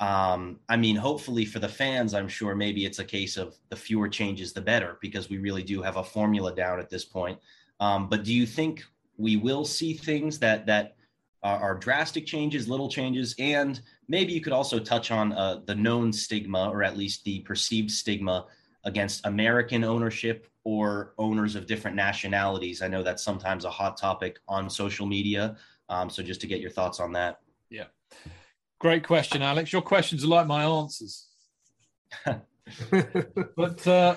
[0.00, 3.76] Um, I mean, hopefully for the fans, I'm sure maybe it's a case of the
[3.76, 7.38] fewer changes, the better, because we really do have a formula down at this point.
[7.80, 8.82] Um, but do you think
[9.16, 10.96] we will see things that that
[11.44, 16.12] are, drastic changes, little changes, and maybe you could also touch on uh, the known
[16.12, 18.46] stigma, or at least the perceived stigma
[18.84, 22.80] against American ownership or owners of different nationalities.
[22.80, 25.56] I know that's sometimes a hot topic on social media.
[25.88, 27.38] Um, so just to get your thoughts on that.
[27.70, 27.86] Yeah.
[28.80, 29.72] Great question, Alex.
[29.72, 31.28] Your questions are like my answers.
[33.56, 34.16] but uh,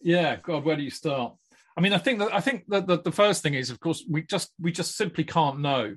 [0.00, 1.34] yeah, God, where do you start?
[1.76, 4.04] I mean, I think that I think that the, the first thing is, of course,
[4.08, 5.96] we just we just simply can't know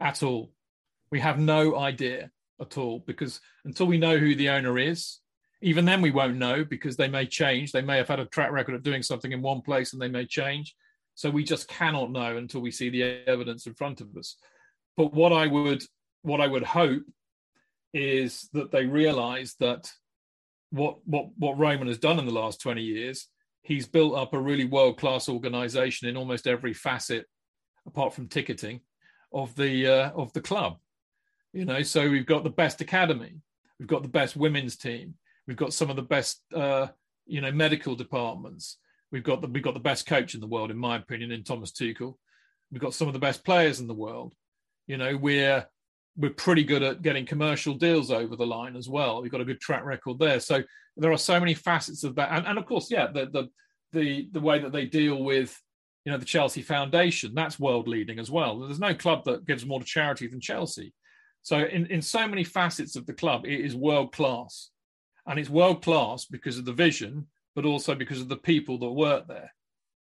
[0.00, 0.52] at all.
[1.10, 2.30] We have no idea
[2.60, 5.20] at all because until we know who the owner is,
[5.62, 7.72] even then we won't know because they may change.
[7.72, 10.08] They may have had a track record of doing something in one place and they
[10.08, 10.74] may change.
[11.16, 14.36] So we just cannot know until we see the evidence in front of us.
[14.96, 15.82] But what I would
[16.22, 17.02] what I would hope
[17.92, 19.90] is that they realize that
[20.70, 23.28] what what what Roman has done in the last 20 years
[23.66, 27.26] he's built up a really world class organization in almost every facet,
[27.84, 28.80] apart from ticketing,
[29.32, 30.78] of the uh, of the club.
[31.52, 33.40] You know, so we've got the best academy,
[33.78, 35.14] we've got the best women's team,
[35.48, 36.86] we've got some of the best uh,
[37.26, 38.78] you know medical departments.
[39.12, 41.44] We've got the we've got the best coach in the world, in my opinion, in
[41.44, 42.14] Thomas Tuchel.
[42.70, 44.34] We've got some of the best players in the world.
[44.86, 45.66] You know, we're
[46.16, 49.22] we're pretty good at getting commercial deals over the line as well.
[49.22, 50.40] We've got a good track record there.
[50.40, 50.62] So
[50.96, 53.48] there are so many facets of that, and, and of course, yeah, the, the
[53.92, 55.56] the the way that they deal with
[56.04, 58.58] you know the Chelsea Foundation that's world leading as well.
[58.58, 60.92] There's no club that gives more to charity than Chelsea.
[61.42, 64.70] So in in so many facets of the club, it is world class,
[65.26, 68.90] and it's world class because of the vision, but also because of the people that
[68.90, 69.52] work there.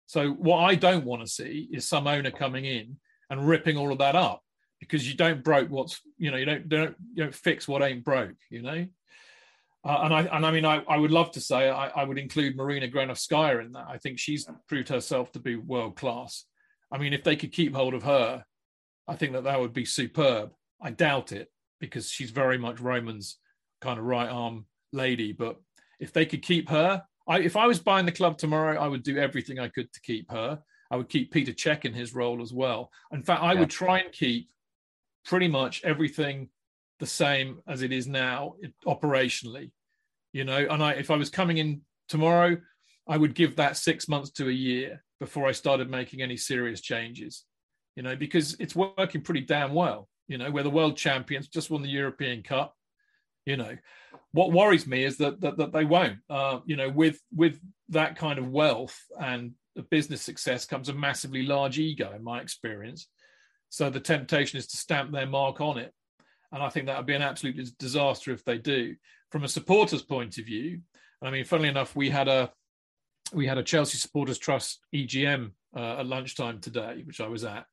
[0.07, 2.97] So what I don't want to see is some owner coming in
[3.29, 4.41] and ripping all of that up
[4.79, 8.03] because you don't broke what's you know you don't don't you don't fix what ain't
[8.03, 8.85] broke you know?
[9.85, 12.17] Uh, and I and I mean I, I would love to say I, I would
[12.17, 13.85] include Marina Granovskaya in that.
[13.87, 16.45] I think she's proved herself to be world class
[16.91, 18.43] I mean if they could keep hold of her
[19.07, 20.51] I think that that would be superb.
[20.81, 23.37] I doubt it because she's very much Roman's
[23.79, 25.57] kind of right arm lady but
[25.99, 29.03] if they could keep her I, if I was buying the club tomorrow I would
[29.03, 30.59] do everything I could to keep her.
[30.91, 32.91] I would keep Peter Cech in his role as well.
[33.12, 33.59] In fact I yeah.
[33.62, 34.49] would try and keep
[35.25, 36.49] pretty much everything
[36.99, 38.55] the same as it is now
[38.86, 39.71] operationally
[40.33, 40.67] you know?
[40.69, 42.57] And i if i was coming in tomorrow
[43.07, 46.81] i would give that six months to a year before i started making any serious
[46.81, 47.45] changes
[47.95, 48.15] you know?
[48.15, 50.49] Because it's working pretty damn well you know?
[50.49, 52.75] We're the world champions just won the european cup
[53.45, 53.75] you know
[54.32, 58.15] what worries me is that that, that they won't uh, you know with with that
[58.15, 59.51] kind of wealth and
[59.89, 63.08] business success comes a massively large ego in my experience
[63.73, 65.91] so the temptation is to stamp their mark on it.
[66.51, 68.95] And I think that would be an absolute disaster if they do.
[69.32, 70.82] From a supporter's point of view,
[71.23, 72.51] I mean, funnily enough, we had a
[73.34, 77.65] we had a Chelsea Supporters Trust EGM uh, at lunchtime today, which I was at,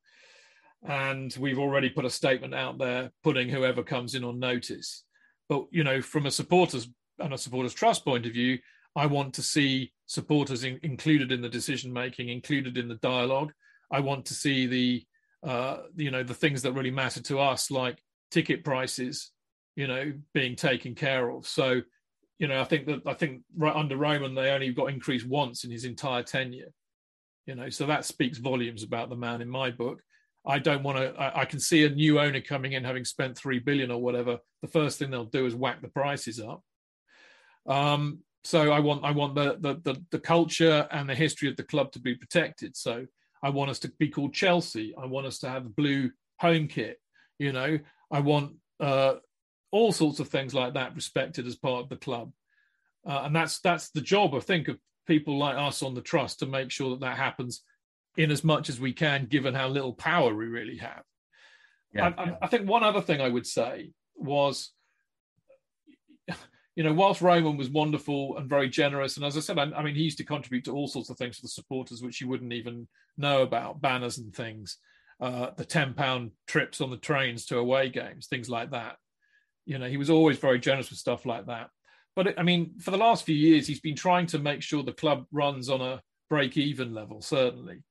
[0.88, 5.04] and we've already put a statement out there, putting whoever comes in on notice.
[5.50, 8.58] But you know, from a supporters and a supporters trust point of view,
[8.96, 13.52] I want to see supporters in, included in the decision making, included in the dialogue.
[13.92, 15.04] I want to see the
[15.46, 17.98] uh, you know the things that really matter to us like
[18.30, 19.32] ticket prices
[19.76, 21.46] you know being taken care of.
[21.46, 21.82] So
[22.38, 25.64] you know i think that i think right under roman they only got increased once
[25.64, 26.72] in his entire tenure
[27.50, 27.68] you know.
[27.68, 30.00] So that speaks volumes about the man in my book
[30.46, 33.36] i don't want to I, I, can see a new owner coming in having spent
[33.36, 36.62] three billion or whatever the first thing they'll do is whack the prices up
[37.66, 41.56] um so i want i want the the the, the culture and the history of
[41.56, 43.06] the club to be protected so
[43.42, 44.94] I want us to be called Chelsea.
[45.00, 47.00] I want us to have blue home kit.
[47.38, 47.78] You know,
[48.10, 49.14] I want uh,
[49.70, 52.32] all sorts of things like that respected as part of the club,
[53.06, 56.40] uh, and that's that's the job I think of people like us on the trust
[56.40, 57.62] to make sure that that happens
[58.16, 61.02] in as much as we can, given how little power we really have.
[61.92, 62.12] Yeah.
[62.16, 64.70] I, I think one other thing I would say was
[66.76, 69.82] you know, whilst Roman was wonderful and very generous, and as I said, I, I
[69.82, 72.28] mean, he used to contribute to all sorts of things for the supporters, which you
[72.28, 74.78] wouldn't even know about, banners and things,
[75.20, 78.96] uh, the ten pound trips on the trains to away games, things like that.
[79.66, 81.68] You know, he was always very generous with stuff like that.
[82.16, 84.92] But I mean, for the last few years, he's been trying to make sure the
[84.92, 87.82] club runs on a break even level, certainly.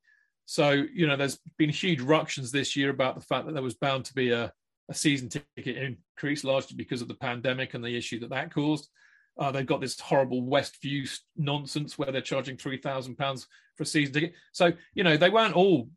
[0.50, 3.76] So, you know, there's been huge ructions this year about the fact that there was
[3.76, 4.52] bound to be a,
[4.90, 5.78] a season ticket
[6.18, 8.90] increase, largely because of the pandemic and the issue that that caused.
[9.38, 11.08] Uh, they've got this horrible Westview
[11.38, 14.34] nonsense where they're charging three thousand pounds for a season ticket.
[14.52, 15.88] So you know they weren't all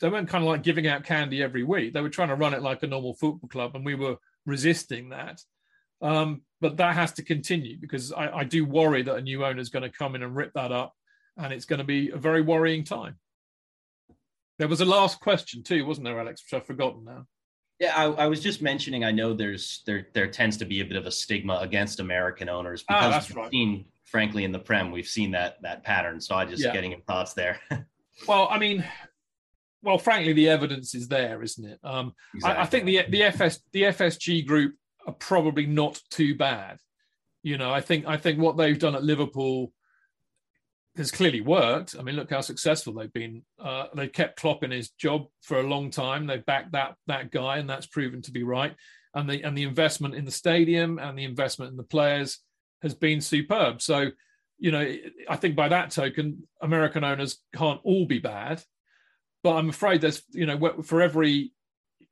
[0.00, 1.94] they weren't kind of like giving out candy every week.
[1.94, 5.08] They were trying to run it like a normal football club, and we were resisting
[5.08, 5.40] that.
[6.02, 9.60] Um, but that has to continue because I, I do worry that a new owner
[9.60, 10.92] is going to come in and rip that up,
[11.38, 13.16] and it's going to be a very worrying time.
[14.62, 16.40] There was a last question too, wasn't there, Alex?
[16.44, 17.26] Which I've forgotten now.
[17.80, 19.02] Yeah, I, I, was just mentioning.
[19.02, 22.48] I know there's there there tends to be a bit of a stigma against American
[22.48, 23.50] owners ah, because ah, that's we've right.
[23.50, 26.20] seen, frankly, in the Prem, we've seen that that pattern.
[26.20, 26.72] So I just yeah.
[26.72, 27.58] getting your thoughts there.
[28.28, 28.84] well, I mean,
[29.82, 31.80] well, frankly, the evidence is there, isn't it?
[31.82, 32.56] Um, exactly.
[32.56, 34.76] I, I, think the the FS the FSG group
[35.08, 36.78] are probably not too bad.
[37.42, 39.72] You know, I think I think what they've done at Liverpool
[40.96, 41.96] has clearly worked.
[41.98, 43.42] I mean, look how successful they've been.
[43.58, 46.26] Uh, they kept Klopp in his job for a long time.
[46.26, 48.74] They've backed that that guy, and that's proven to be right.
[49.14, 52.38] And the and the investment in the stadium and the investment in the players
[52.82, 53.80] has been superb.
[53.80, 54.10] So,
[54.58, 54.94] you know,
[55.28, 58.62] I think by that token, American owners can't all be bad.
[59.42, 61.52] But I'm afraid there's, you know, for every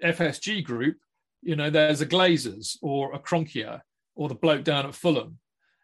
[0.03, 0.97] FSG group,
[1.43, 3.81] you know, there's a Glazers or a Kroenke
[4.16, 5.38] or the bloke down at Fulham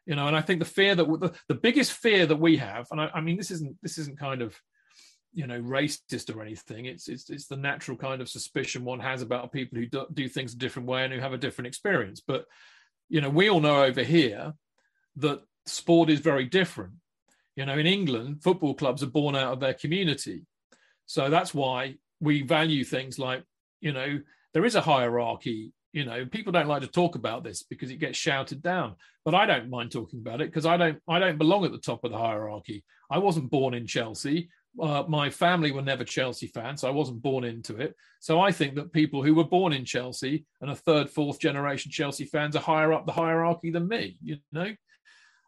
[0.07, 2.87] you know and i think the fear that the, the biggest fear that we have
[2.91, 4.59] and I, I, mean this isn't this isn't kind of
[5.37, 6.87] you know racist or anything.
[6.87, 10.29] It's it's, it's the natural kind of suspicion one has about people who do, do
[10.29, 12.23] things a different way and who have a different experience.
[12.27, 12.47] But
[13.11, 14.55] you know we all know over here
[15.17, 16.95] that sport is very different.
[17.55, 20.47] You know in england football clubs are born out of their community.
[21.05, 23.45] So that's why we value things like
[23.83, 24.21] you know
[24.55, 27.97] there is a hierarchy you know people don't like to talk about this because it
[27.97, 31.39] gets shouted down but i don't mind talking about it because i don't i don't
[31.39, 32.85] belong at the top of the hierarchy.
[33.11, 34.51] I wasn't born in chelsea.
[34.81, 37.95] Uh, my family were never chelsea fans so i wasn't born into it.
[38.21, 41.91] So i think that people who were born in chelsea and a third fourth generation
[41.91, 44.71] chelsea fans are higher up the hierarchy than me you know?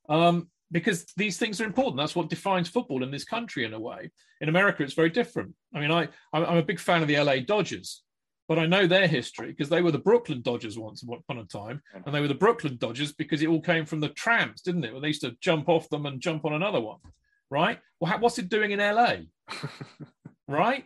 [0.09, 1.97] Um, because these things are important.
[1.97, 4.11] That's what defines football in this country in a way.
[4.41, 5.55] In america it's very different.
[5.75, 8.03] I mean i i'm a big fan of the la dodgers
[8.49, 11.83] but I know their history because they were the Brooklyn Dodgers once upon a time,
[11.93, 14.93] and they were the Brooklyn Dodgers because it all came from the trams, didn't it?
[14.93, 16.99] Well, they used to jump off them and jump on another one,
[17.51, 17.79] right?
[18.01, 19.17] Well, what's it doing in LA?
[20.49, 20.85] right?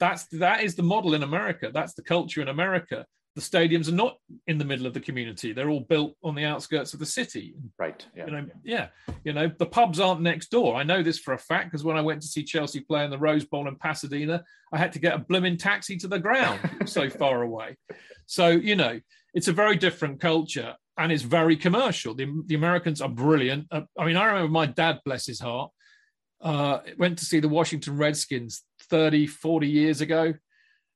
[0.00, 1.70] That's that is the model in America.
[1.72, 5.52] That's the culture in America the stadiums are not in the middle of the community.
[5.52, 7.54] They're all built on the outskirts of the city.
[7.78, 8.26] Right yeah.
[8.26, 8.88] you know yeah.
[9.24, 10.76] you know the pubs aren't next door.
[10.76, 13.10] I know this for a fact because when i went to see chelsea play in
[13.10, 16.60] the rose bowl in pasadena i had to get a blooming taxi to the ground.
[16.86, 17.76] So far away.
[18.26, 19.00] So you know
[19.34, 22.14] it's a very different culture and it's very commercial.
[22.14, 23.66] The, the americans are brilliant.
[23.70, 25.70] Uh, i mean i remember my dad bless his heart
[26.40, 30.34] uh, went to see the washington redskins 30 40 years ago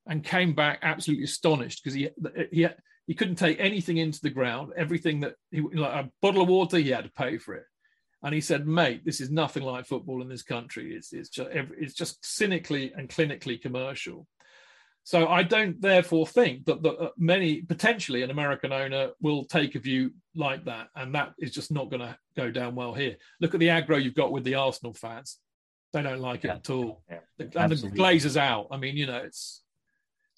[0.09, 2.09] and came back absolutely astonished because he
[2.51, 2.67] he
[3.07, 4.73] he couldn't take anything into the ground.
[4.77, 7.65] Everything that he like a bottle of water, he had to pay for it.
[8.23, 10.95] And he said, "Mate, this is nothing like football in this country.
[10.95, 14.27] It's it's just it's just cynically and clinically commercial."
[15.05, 19.75] So I don't therefore think that the, uh, many potentially an American owner will take
[19.75, 23.17] a view like that, and that is just not going to go down well here.
[23.41, 25.39] Look at the aggro you've got with the Arsenal fans;
[25.95, 26.55] they don't like yeah.
[26.55, 27.03] it at all.
[27.09, 27.21] Yeah.
[27.39, 28.67] And the Glazers out.
[28.71, 29.63] I mean, you know, it's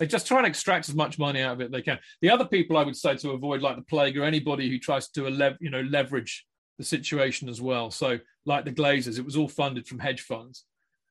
[0.01, 1.99] they just try and extract as much money out of it they can.
[2.23, 5.11] The other people I would say to avoid, like the plague, or anybody who tries
[5.11, 6.47] to lev- you know leverage
[6.79, 7.91] the situation as well.
[7.91, 10.65] So, like the Glazers, it was all funded from hedge funds.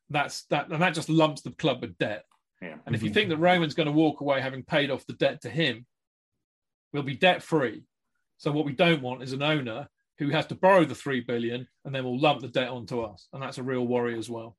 [0.09, 2.25] That's that, and that just lumps the club with debt.
[2.63, 2.75] Yeah.
[2.87, 5.43] And if you think that Roman's going to walk away having paid off the debt
[5.43, 5.85] to him,
[6.91, 7.83] we'll be debt free.
[8.37, 9.87] So what we don't want is an owner
[10.17, 13.27] who has to borrow the three billion and then will lump the debt onto us,
[13.33, 14.57] and that's a real worry as well.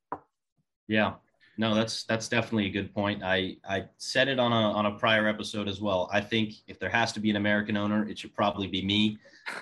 [0.87, 1.15] Yeah,
[1.61, 3.23] no, that's that's definitely a good point.
[3.23, 6.09] I I said it on a on a prior episode as well.
[6.11, 9.19] I think if there has to be an American owner, it should probably be me.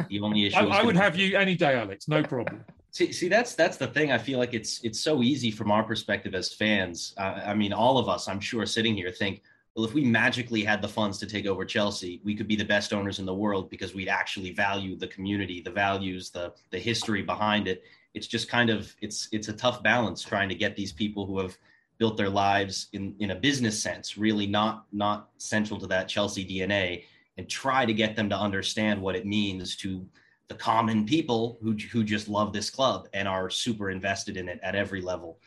[0.09, 2.07] The only issue I, I would have you any day, Alex.
[2.07, 2.64] No problem.
[2.92, 4.12] See, see, that's that's the thing.
[4.12, 7.14] I feel like it's it's so easy from our perspective as fans.
[7.18, 9.42] Uh, I mean, all of us, I'm sure, sitting here think,
[9.74, 12.64] well, if we magically had the funds to take over Chelsea, we could be the
[12.64, 16.78] best owners in the world because we'd actually value the community, the values, the the
[16.78, 17.82] history behind it.
[18.14, 21.40] It's just kind of it's it's a tough balance trying to get these people who
[21.40, 21.59] have
[21.99, 26.44] built their lives in in a business sense, really not not central to that Chelsea
[26.44, 27.05] DNA,
[27.36, 30.07] and try to get them to understand what it means to
[30.49, 34.61] the common people who who just love this club and are super invested in it
[34.62, 35.38] at every level.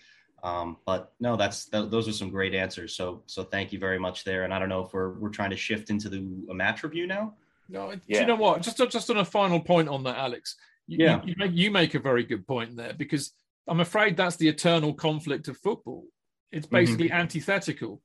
[0.44, 2.96] Um, but no, that's th- those are some great answers.
[2.96, 4.44] So so thank you very much there.
[4.44, 7.08] And I don't know if we're we're trying to shift into the a match review
[7.08, 7.34] now.
[7.70, 7.98] No, yeah.
[8.08, 8.62] do you know what?
[8.62, 10.56] Just just on a final point on that, Alex.
[10.88, 13.32] You, yeah, you, you, make, you make a very good point there because
[13.68, 16.06] I'm afraid that's the eternal conflict of football.
[16.52, 16.76] It's mm-hmm.
[16.76, 17.18] basically mm-hmm.
[17.20, 18.02] antithetical.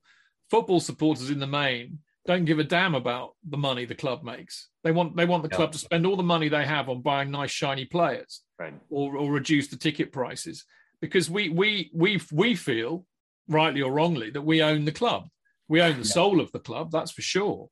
[0.49, 4.67] Football supporters in the main don't give a damn about the money the club makes.
[4.83, 7.31] They want they want the club to spend all the money they have on buying
[7.31, 8.73] nice shiny players, right.
[8.89, 10.65] or, or reduce the ticket prices
[11.01, 13.05] because we we we we feel
[13.47, 15.29] rightly or wrongly that we own the club.
[15.69, 16.13] We own the yeah.
[16.13, 17.69] soul of the club, that's for sure.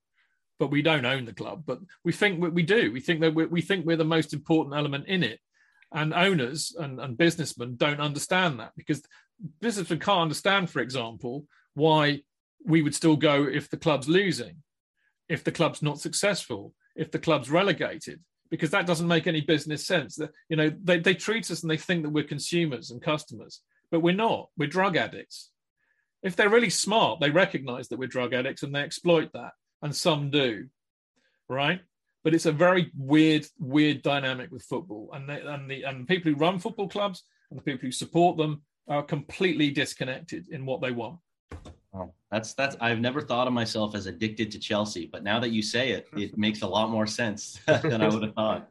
[0.57, 1.63] But we don't own the club.
[1.65, 2.91] But we think we do.
[2.91, 5.39] We think that we, we think we're the most important element in it.
[5.93, 9.01] And owners and, and businessmen don't understand that because
[9.61, 12.21] businessmen can't understand, for example, why
[12.65, 14.57] we would still go if the club's losing,
[15.29, 19.85] if the club's not successful, if the club's relegated because that doesn't make any business
[19.85, 20.15] sense.
[20.15, 23.61] That you know they, they treat us and they think that we're consumers and customers,
[23.91, 24.49] but we're not.
[24.57, 25.51] We're drug addicts.
[26.23, 29.95] If they're really smart, they recognize that we're drug addicts and they exploit that, and
[29.95, 30.67] some do,
[31.49, 31.81] right?
[32.23, 36.05] But it's a very weird, weird dynamic with football, and they, and the and the
[36.05, 40.65] people who run football clubs and the people who support them are completely disconnected in
[40.65, 41.19] what they want.
[41.93, 45.49] Oh, that's that's I've never thought of myself as addicted to Chelsea, but now that
[45.49, 48.69] you say it, it makes a lot more sense than I would have thought.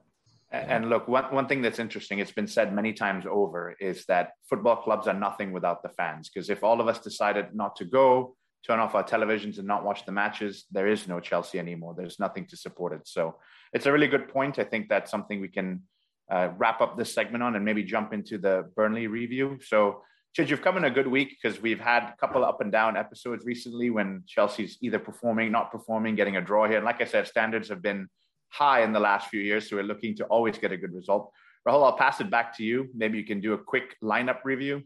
[0.55, 4.33] And look, one, one thing that's interesting, it's been said many times over, is that
[4.49, 6.29] football clubs are nothing without the fans.
[6.29, 9.85] Because if all of us decided not to go, turn off our televisions and not
[9.85, 11.95] watch the matches, there is no Chelsea anymore.
[11.97, 13.01] There's nothing to support it.
[13.09, 13.37] So
[13.73, 14.61] it's a really good point.
[14.61, 15.83] I think that's something we can
[16.31, 19.59] uh, wrap up this segment on and maybe jump into the Burnley review.
[19.63, 20.03] So
[20.37, 22.97] Chidge, you've come in a good week because we've had a couple up and down
[22.97, 26.79] episodes recently when Chelsea's either performing, not performing, getting a draw here.
[26.79, 28.09] And like I said, standards have been
[28.49, 31.31] high in the last few years, so we're looking to always get a good result.
[31.69, 32.89] Rahul, I'll pass it back to you.
[32.95, 34.83] Maybe you can do a quick lineup review.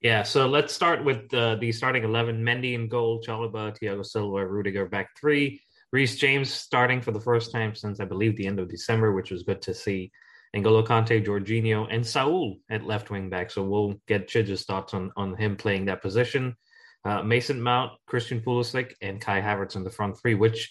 [0.00, 2.42] Yeah, so let's start with uh, the starting 11.
[2.42, 5.60] Mendy in goal, Chalobah, Thiago Silva, Rudiger back three.
[5.92, 9.30] Reece James starting for the first time since, I believe, the end of December, which
[9.30, 10.10] was good to see.
[10.54, 13.50] N'Golo Kante, Jorginho, and Saul at left wing back.
[13.50, 16.56] So we'll get Chidge's thoughts on, on him playing that position.
[17.04, 20.70] Uh, Mason Mount, Christian Pulisic, and Kai Havertz in the front three, which,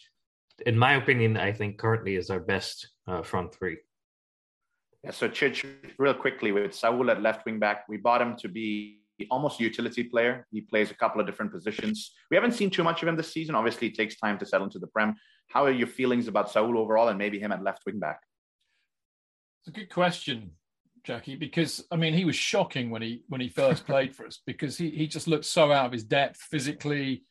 [0.66, 3.78] in my opinion, I think currently is our best uh, front three.
[5.04, 5.66] Yeah, so Chidge,
[5.98, 10.04] real quickly with Saul at left wing back, we bought him to be almost utility
[10.04, 10.48] player.
[10.52, 12.12] He plays a couple of different positions.
[12.30, 13.56] We haven't seen too much of him this season.
[13.56, 15.16] Obviously, it takes time to settle into the Prem.
[15.50, 18.22] How are your feelings about Saul overall and maybe him at left wing back?
[19.62, 20.52] It's a good question,
[21.04, 24.40] Jackie, because I mean he was shocking when he when he first played for us
[24.46, 27.24] because he he just looked so out of his depth physically,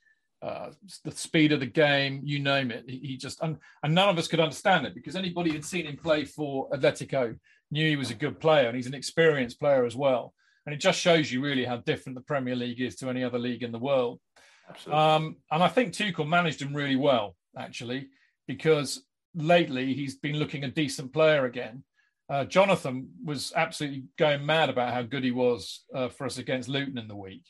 [0.43, 0.71] uh,
[1.05, 2.85] the speed of the game, you name it.
[2.87, 5.87] He, he just and, and none of us could understand it because anybody who'd seen
[5.87, 7.37] him play for Atletico
[7.71, 10.33] knew he was a good player and he's an experienced player as well.
[10.67, 13.39] And it just shows you really how different the Premier League is to any other
[13.39, 14.21] league in the world.
[14.69, 15.03] Absolutely.
[15.03, 18.09] Um, and I think Tuchel managed him really well, actually,
[18.47, 19.03] because
[19.35, 21.83] lately he's been looking a decent player again.
[22.31, 26.69] Uh, Jonathan was absolutely going mad about how good he was uh, for us against
[26.69, 27.45] Luton in the week.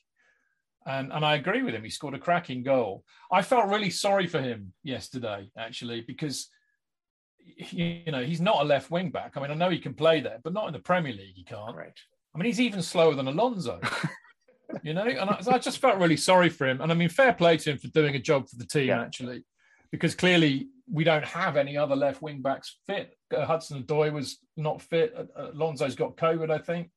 [0.86, 1.84] And, and I agree with him.
[1.84, 3.04] He scored a cracking goal.
[3.30, 6.48] I felt really sorry for him yesterday, actually, because
[7.56, 9.36] you know he's not a left wing back.
[9.36, 11.34] I mean, I know he can play there, but not in the Premier League.
[11.34, 11.76] He can't.
[11.76, 11.92] Right.
[12.34, 13.80] I mean, he's even slower than Alonso.
[14.82, 16.80] you know, and I, I, just felt really sorry for him.
[16.80, 19.02] And I mean, fair play to him for doing a job for the team, yeah.
[19.02, 19.44] actually,
[19.92, 23.16] because clearly we don't have any other left wing backs fit.
[23.34, 25.14] Uh, Hudson Odoi was not fit.
[25.16, 26.90] Uh, Alonso's got COVID, I think.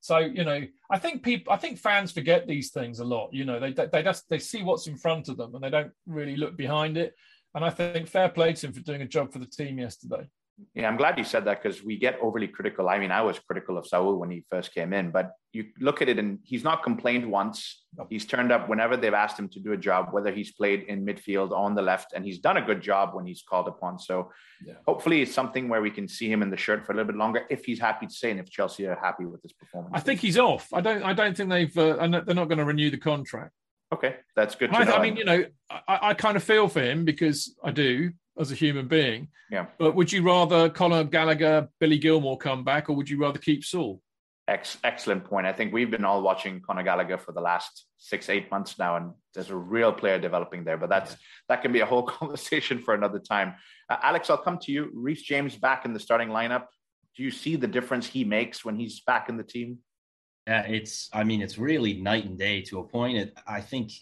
[0.00, 3.30] So you know, I think people, I think fans forget these things a lot.
[3.32, 5.92] You know, they they just they see what's in front of them and they don't
[6.06, 7.14] really look behind it.
[7.54, 10.26] And I think fair play to him for doing a job for the team yesterday.
[10.74, 12.88] Yeah, I'm glad you said that because we get overly critical.
[12.88, 16.00] I mean, I was critical of Saul when he first came in, but you look
[16.02, 17.84] at it and he's not complained once.
[18.08, 21.04] He's turned up whenever they've asked him to do a job, whether he's played in
[21.04, 23.98] midfield on the left, and he's done a good job when he's called upon.
[23.98, 24.30] So
[24.64, 24.74] yeah.
[24.86, 27.18] hopefully it's something where we can see him in the shirt for a little bit
[27.18, 29.92] longer if he's happy to stay and if Chelsea are happy with his performance.
[29.94, 30.68] I think he's off.
[30.72, 31.02] I don't.
[31.02, 31.76] I don't think they've.
[31.76, 33.52] Uh, they're not going to renew the contract.
[33.92, 34.70] Okay, that's good.
[34.72, 38.12] I, I, mean, you know, I, I kind of feel for him because I do
[38.42, 39.28] as a human being.
[39.50, 39.66] Yeah.
[39.78, 43.64] But would you rather Conor Gallagher, Billy Gilmour come back, or would you rather keep
[43.64, 44.02] Saul?
[44.48, 45.46] Ex- excellent point.
[45.46, 48.96] I think we've been all watching Conor Gallagher for the last six, eight months now,
[48.96, 50.76] and there's a real player developing there.
[50.76, 51.16] But that's yeah.
[51.48, 53.54] that can be a whole conversation for another time.
[53.88, 54.90] Uh, Alex, I'll come to you.
[54.92, 56.66] Reece James back in the starting lineup.
[57.16, 59.78] Do you see the difference he makes when he's back in the team?
[60.46, 61.08] Yeah, it's.
[61.12, 63.18] I mean, it's really night and day to a point.
[63.18, 63.92] It, I think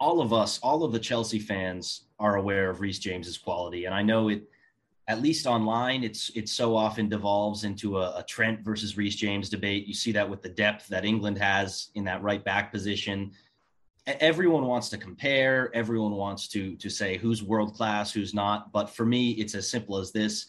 [0.00, 3.84] all of us, all of the Chelsea fans are aware of Reece James's quality.
[3.84, 4.44] And I know it
[5.06, 9.50] at least online, it's it so often devolves into a, a Trent versus Reece James
[9.50, 9.86] debate.
[9.86, 13.32] You see that with the depth that England has in that right back position.
[14.06, 15.70] Everyone wants to compare.
[15.74, 18.72] Everyone wants to to say who's world class, who's not.
[18.72, 20.46] But for me, it's as simple as this: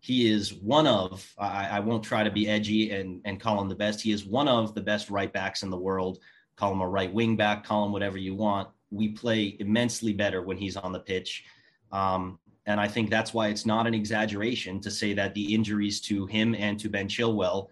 [0.00, 1.32] he is one of.
[1.38, 4.00] I, I won't try to be edgy and and call him the best.
[4.00, 6.18] He is one of the best right backs in the world.
[6.56, 7.64] Call him a right wing back.
[7.64, 8.68] Call him whatever you want.
[8.92, 11.44] We play immensely better when he's on the pitch.
[11.90, 16.00] Um, and I think that's why it's not an exaggeration to say that the injuries
[16.02, 17.68] to him and to Ben Chilwell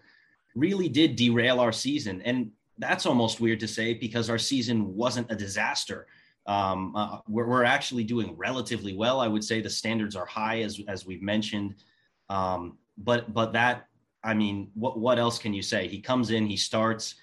[0.55, 2.21] really did derail our season.
[2.23, 6.07] And that's almost weird to say because our season wasn't a disaster.
[6.45, 9.19] Um, uh, we're, we're, actually doing relatively well.
[9.19, 11.75] I would say the standards are high, as as we've mentioned.
[12.29, 13.87] Um, but but that,
[14.23, 15.87] I mean, what what else can you say?
[15.87, 17.13] He comes in, he starts,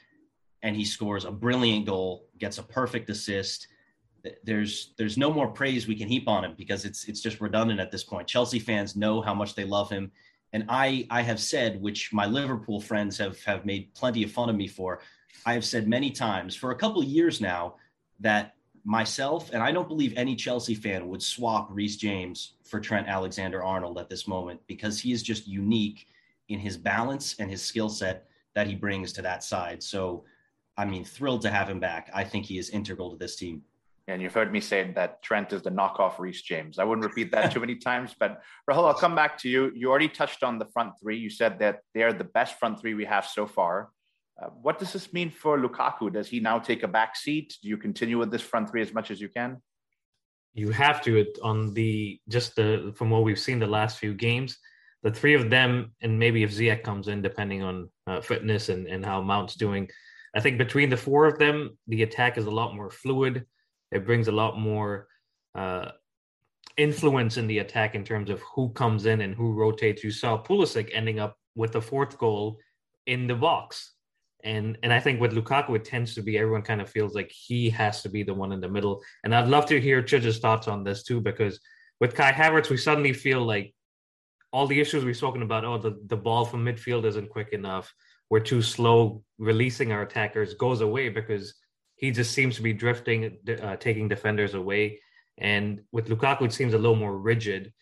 [0.62, 3.66] and he scores a brilliant goal, gets a perfect assist
[4.44, 7.80] there's there's no more praise we can heap on him because it's it's just redundant
[7.80, 8.28] at this point.
[8.28, 10.10] Chelsea fans know how much they love him,
[10.52, 14.48] and I I have said, which my Liverpool friends have have made plenty of fun
[14.48, 15.00] of me for.
[15.46, 17.76] I have said many times for a couple of years now
[18.20, 18.54] that
[18.84, 23.62] myself and I don't believe any Chelsea fan would swap Reece James for Trent Alexander
[23.62, 26.06] Arnold at this moment because he is just unique
[26.48, 29.82] in his balance and his skill set that he brings to that side.
[29.82, 30.24] So,
[30.76, 32.10] I mean, thrilled to have him back.
[32.14, 33.62] I think he is integral to this team.
[34.08, 36.78] And you've heard me say that Trent is the knockoff Reece James.
[36.78, 39.70] I wouldn't repeat that too many times, but Rahul, I'll come back to you.
[39.74, 41.18] You already touched on the front three.
[41.18, 43.90] You said that they're the best front three we have so far.
[44.42, 46.10] Uh, what does this mean for Lukaku?
[46.10, 47.58] Does he now take a back seat?
[47.62, 49.60] Do you continue with this front three as much as you can?
[50.54, 54.56] You have to on the just the from what we've seen the last few games.
[55.02, 58.86] The three of them, and maybe if Ziyech comes in, depending on uh, fitness and,
[58.86, 59.88] and how Mount's doing,
[60.34, 63.44] I think between the four of them, the attack is a lot more fluid
[63.92, 65.08] it brings a lot more
[65.54, 65.90] uh,
[66.76, 70.04] influence in the attack in terms of who comes in and who rotates.
[70.04, 72.58] You saw Pulisic ending up with the fourth goal
[73.06, 73.94] in the box.
[74.44, 77.30] And and I think with Lukaku, it tends to be everyone kind of feels like
[77.30, 79.02] he has to be the one in the middle.
[79.24, 81.58] And I'd love to hear Chidge's thoughts on this too, because
[82.00, 83.74] with Kai Havertz, we suddenly feel like
[84.52, 87.92] all the issues we've spoken about, oh, the, the ball from midfield isn't quick enough.
[88.30, 91.54] We're too slow releasing our attackers goes away because
[91.98, 95.00] he just seems to be drifting, uh, taking defenders away.
[95.36, 97.72] And with Lukaku, it seems a little more rigid.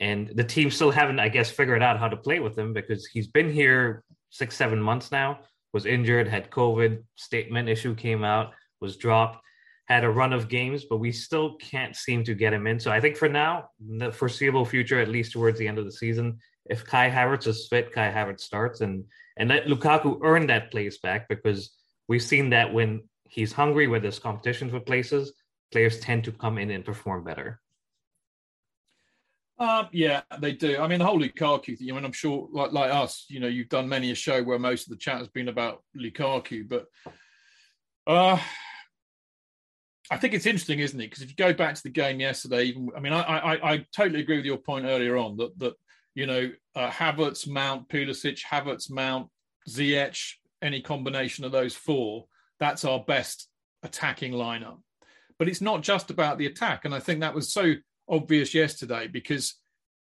[0.00, 3.06] And the team still haven't, I guess, figured out how to play with him because
[3.06, 5.40] he's been here six, seven months now,
[5.72, 9.38] was injured, had COVID, statement issue came out, was dropped,
[9.86, 12.80] had a run of games, but we still can't seem to get him in.
[12.80, 15.92] So I think for now, the foreseeable future, at least towards the end of the
[15.92, 19.04] season, if Kai Havertz is fit, Kai Havertz starts and
[19.36, 21.74] and let Lukaku earn that place back because
[22.08, 23.02] we've seen that when
[23.34, 25.32] he's hungry when there's competition for places,
[25.72, 27.60] players tend to come in and perform better.
[29.58, 30.78] Um, yeah, they do.
[30.78, 31.90] I mean, the whole Lukaku thing.
[31.90, 34.58] I mean, I'm sure, like like us, you know, you've done many a show where
[34.58, 36.86] most of the chat has been about Lukaku, but
[38.06, 38.38] uh,
[40.10, 41.06] I think it's interesting, isn't it?
[41.10, 43.86] Because if you go back to the game yesterday, even I mean, I, I I
[43.94, 45.74] totally agree with your point earlier on that that
[46.14, 49.28] you know uh, Havertz, Mount, Pulisic, Havertz, Mount,
[49.68, 52.26] Ziyech, any combination of those four
[52.60, 53.48] that's our best
[53.82, 54.78] attacking lineup.
[55.38, 56.84] But it's not just about the attack.
[56.84, 57.74] And I think that was so
[58.08, 59.54] obvious yesterday because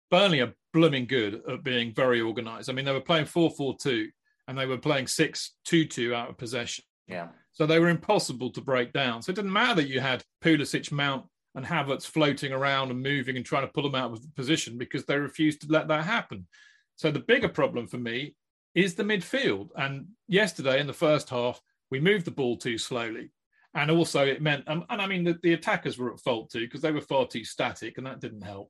[0.09, 2.69] Burnley are blooming good at being very organized.
[2.69, 4.09] I mean, they were playing 4 4 2
[4.47, 6.83] and they were playing 6 2 2 out of possession.
[7.07, 7.29] Yeah.
[7.53, 9.21] So they were impossible to break down.
[9.21, 11.25] So it didn't matter that you had Pulisic, Mount,
[11.55, 15.05] and Havertz floating around and moving and trying to pull them out of position because
[15.05, 16.47] they refused to let that happen.
[16.95, 18.35] So the bigger problem for me
[18.73, 19.69] is the midfield.
[19.75, 21.61] And yesterday in the first half,
[21.91, 23.31] we moved the ball too slowly.
[23.73, 26.61] And also, it meant, um, and I mean, the, the, attackers were at fault too
[26.61, 28.69] because they were far too static, and that didn't help.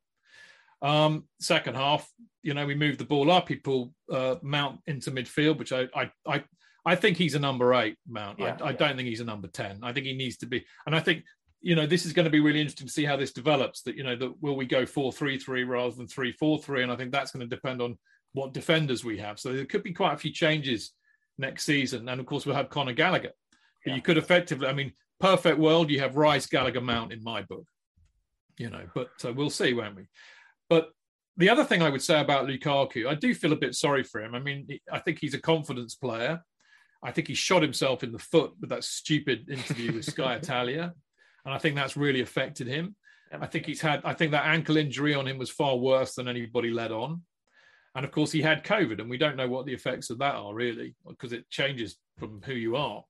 [0.83, 2.07] Um, second half,
[2.43, 3.47] you know, we moved the ball up.
[3.47, 6.43] He pulled uh, Mount into midfield, which I, I, I,
[6.85, 8.39] I think he's a number eight Mount.
[8.39, 9.79] Yeah, I, I don't think he's a number ten.
[9.81, 11.23] I think he needs to be, and I think
[11.61, 13.81] you know this is going to be really interesting to see how this develops.
[13.83, 16.83] That you know, that will we go four three three rather than three four three,
[16.83, 17.97] and I think that's going to depend on
[18.33, 19.39] what defenders we have.
[19.39, 20.91] So there could be quite a few changes
[21.41, 22.07] next season.
[22.07, 23.31] And of course, we'll have Conor Gallagher.
[23.83, 23.95] But yeah.
[23.95, 27.65] you could effectively, I mean, perfect world, you have Rice, Gallagher, Mount in my book,
[28.57, 30.03] you know, but uh, we'll see, won't we?
[30.69, 30.89] But
[31.37, 34.21] the other thing I would say about Lukaku, I do feel a bit sorry for
[34.21, 34.35] him.
[34.35, 36.41] I mean, I think he's a confidence player.
[37.03, 40.93] I think he shot himself in the foot with that stupid interview with Sky Italia.
[41.45, 42.95] And I think that's really affected him.
[43.39, 46.27] I think he's had, I think that ankle injury on him was far worse than
[46.27, 47.21] anybody led on.
[47.93, 50.35] And of course, he had COVID, and we don't know what the effects of that
[50.35, 53.03] are really, because it changes from who you are.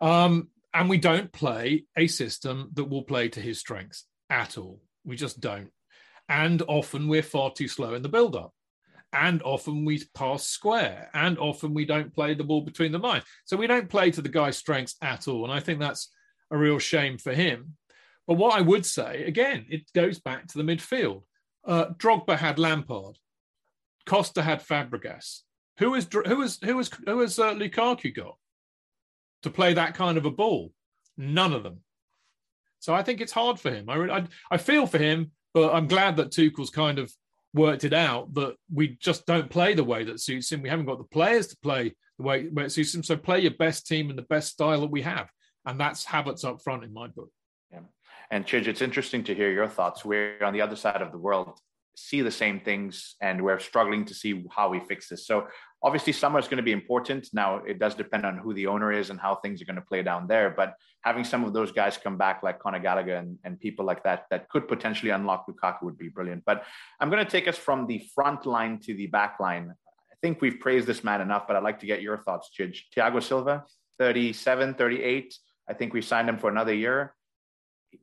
[0.00, 4.80] Um, and we don't play a system that will play to his strengths at all.
[5.04, 5.70] We just don't.
[6.28, 8.52] And often we're far too slow in the build up.
[9.12, 11.08] And often we pass square.
[11.14, 13.24] And often we don't play the ball between the lines.
[13.44, 15.44] So we don't play to the guy's strengths at all.
[15.44, 16.10] And I think that's
[16.50, 17.76] a real shame for him.
[18.26, 21.22] But what I would say, again, it goes back to the midfield.
[21.64, 23.16] Uh, Drogba had Lampard.
[24.06, 25.40] Costa had Fabregas.
[25.78, 28.36] Who is who is who is who has uh, Lukaku got
[29.42, 30.72] to play that kind of a ball?
[31.18, 31.80] None of them.
[32.78, 33.88] So I think it's hard for him.
[33.88, 37.12] I, I, I feel for him, but I'm glad that Tuchel's kind of
[37.52, 40.62] worked it out that we just don't play the way that suits him.
[40.62, 43.02] We haven't got the players to play the way, way it suits him.
[43.02, 45.30] So play your best team and the best style that we have,
[45.64, 47.30] and that's Havertz up front in my book.
[47.72, 47.80] Yeah.
[48.30, 50.04] And Chidge, it's interesting to hear your thoughts.
[50.04, 51.58] We're on the other side of the world
[51.96, 55.26] see the same things and we're struggling to see how we fix this.
[55.26, 55.48] So
[55.82, 57.28] obviously summer is going to be important.
[57.32, 59.82] Now it does depend on who the owner is and how things are going to
[59.82, 60.50] play down there.
[60.50, 64.04] But having some of those guys come back like Conor Gallagher and, and people like
[64.04, 66.44] that that could potentially unlock Lukaku would be brilliant.
[66.44, 66.64] But
[67.00, 69.72] I'm going to take us from the front line to the back line.
[70.12, 72.82] I think we've praised this man enough, but I'd like to get your thoughts, Chidge.
[72.94, 73.64] Thiago Silva,
[73.98, 75.34] 37, 38.
[75.66, 77.14] I think we signed him for another year.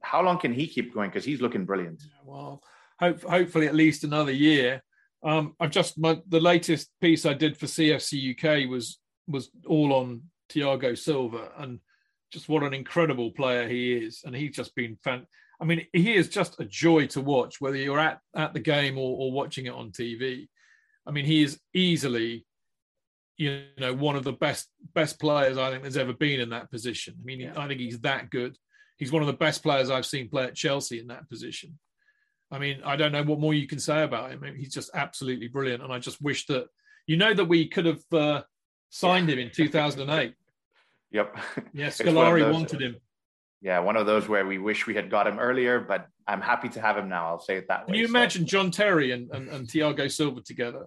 [0.01, 1.11] How long can he keep going?
[1.11, 2.01] Because he's looking brilliant.
[2.25, 2.63] Well,
[2.99, 4.83] hope, hopefully at least another year.
[5.23, 9.93] Um, I've just my, the latest piece I did for CFC UK was was all
[9.93, 11.79] on Thiago Silva and
[12.31, 15.25] just what an incredible player he is, and he's just been fan.
[15.61, 18.97] I mean, he is just a joy to watch, whether you're at at the game
[18.97, 20.47] or, or watching it on TV.
[21.05, 22.45] I mean, he is easily,
[23.37, 26.71] you know, one of the best best players I think there's ever been in that
[26.71, 27.15] position.
[27.21, 27.53] I mean, yeah.
[27.55, 28.57] I think he's that good.
[28.97, 31.77] He's one of the best players I've seen play at Chelsea in that position.
[32.53, 34.39] I mean, I don't know what more you can say about him.
[34.43, 36.67] I mean, he's just absolutely brilliant, and I just wish that
[37.07, 38.41] you know that we could have uh,
[38.91, 40.35] signed him in 2008.
[41.11, 41.35] yep.
[41.73, 42.97] Yeah, Scolari wanted him.
[43.61, 46.69] Yeah, one of those where we wish we had got him earlier, but I'm happy
[46.69, 47.27] to have him now.
[47.27, 47.93] I'll say it that way.
[47.93, 48.11] Can you so.
[48.11, 50.85] imagine John Terry and, and, and Thiago Silva together?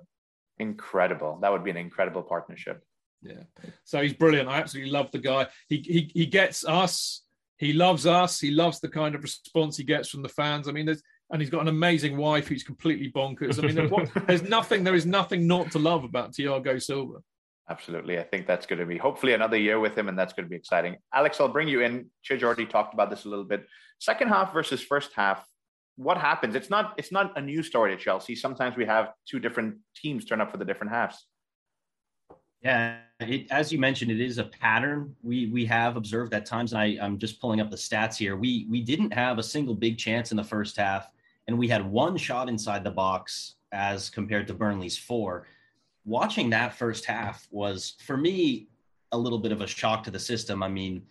[0.58, 1.38] Incredible.
[1.42, 2.82] That would be an incredible partnership.
[3.22, 3.42] Yeah.
[3.84, 4.48] So he's brilliant.
[4.48, 5.48] I absolutely love the guy.
[5.68, 7.22] He he he gets us.
[7.58, 8.38] He loves us.
[8.38, 10.68] He loves the kind of response he gets from the fans.
[10.68, 13.62] I mean, there's and he's got an amazing wife who's completely bonkers.
[13.62, 17.18] I mean, what, there's nothing, there is nothing not to love about Thiago Silva.
[17.68, 18.18] Absolutely.
[18.18, 20.50] I think that's going to be hopefully another year with him, and that's going to
[20.50, 20.96] be exciting.
[21.12, 22.08] Alex, I'll bring you in.
[22.24, 23.66] Chidge already talked about this a little bit.
[23.98, 25.44] Second half versus first half.
[25.96, 26.54] What happens?
[26.54, 28.36] It's not it's not a new story at Chelsea.
[28.36, 31.26] Sometimes we have two different teams turn up for the different halves.
[32.62, 36.72] Yeah, it, as you mentioned, it is a pattern we we have observed at times.
[36.72, 38.36] And I, I'm just pulling up the stats here.
[38.36, 41.08] We we didn't have a single big chance in the first half
[41.46, 45.46] and we had one shot inside the box as compared to Burnley's four.
[46.04, 48.68] Watching that first half was for me
[49.12, 50.62] a little bit of a shock to the system.
[50.62, 51.02] I mean,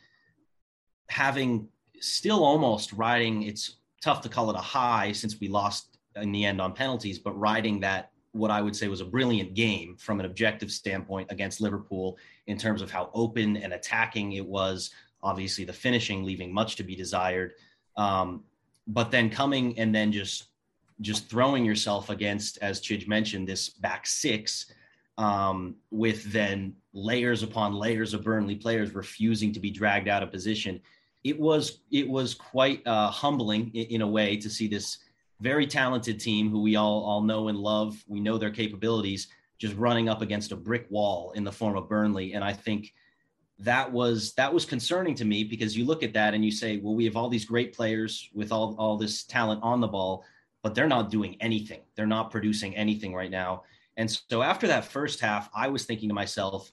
[1.09, 1.67] having
[1.99, 6.45] still almost riding, it's tough to call it a high since we lost in the
[6.45, 10.19] end on penalties, but riding that what I would say was a brilliant game from
[10.19, 12.17] an objective standpoint against Liverpool
[12.47, 14.91] in terms of how open and attacking it was.
[15.23, 17.53] Obviously, the finishing leaving much to be desired.
[17.95, 18.43] Um,
[18.87, 20.45] but then coming and then just
[21.01, 24.71] just throwing yourself against, as Chidge mentioned, this back six,
[25.17, 30.31] um, with then layers upon layers of Burnley players refusing to be dragged out of
[30.31, 30.81] position.
[31.23, 34.99] It was it was quite uh, humbling in, in, a way to see this
[35.41, 38.03] very talented team who we all all know and love.
[38.07, 39.27] We know their capabilities,
[39.57, 42.33] just running up against a brick wall in the form of Burnley.
[42.33, 42.93] And I think
[43.59, 46.77] that was that was concerning to me because you look at that and you say,
[46.77, 50.25] well, we have all these great players with all all this talent on the ball,
[50.61, 51.81] but they're not doing anything.
[51.95, 53.63] They're not producing anything right now.
[53.97, 56.71] And so after that first half, I was thinking to myself,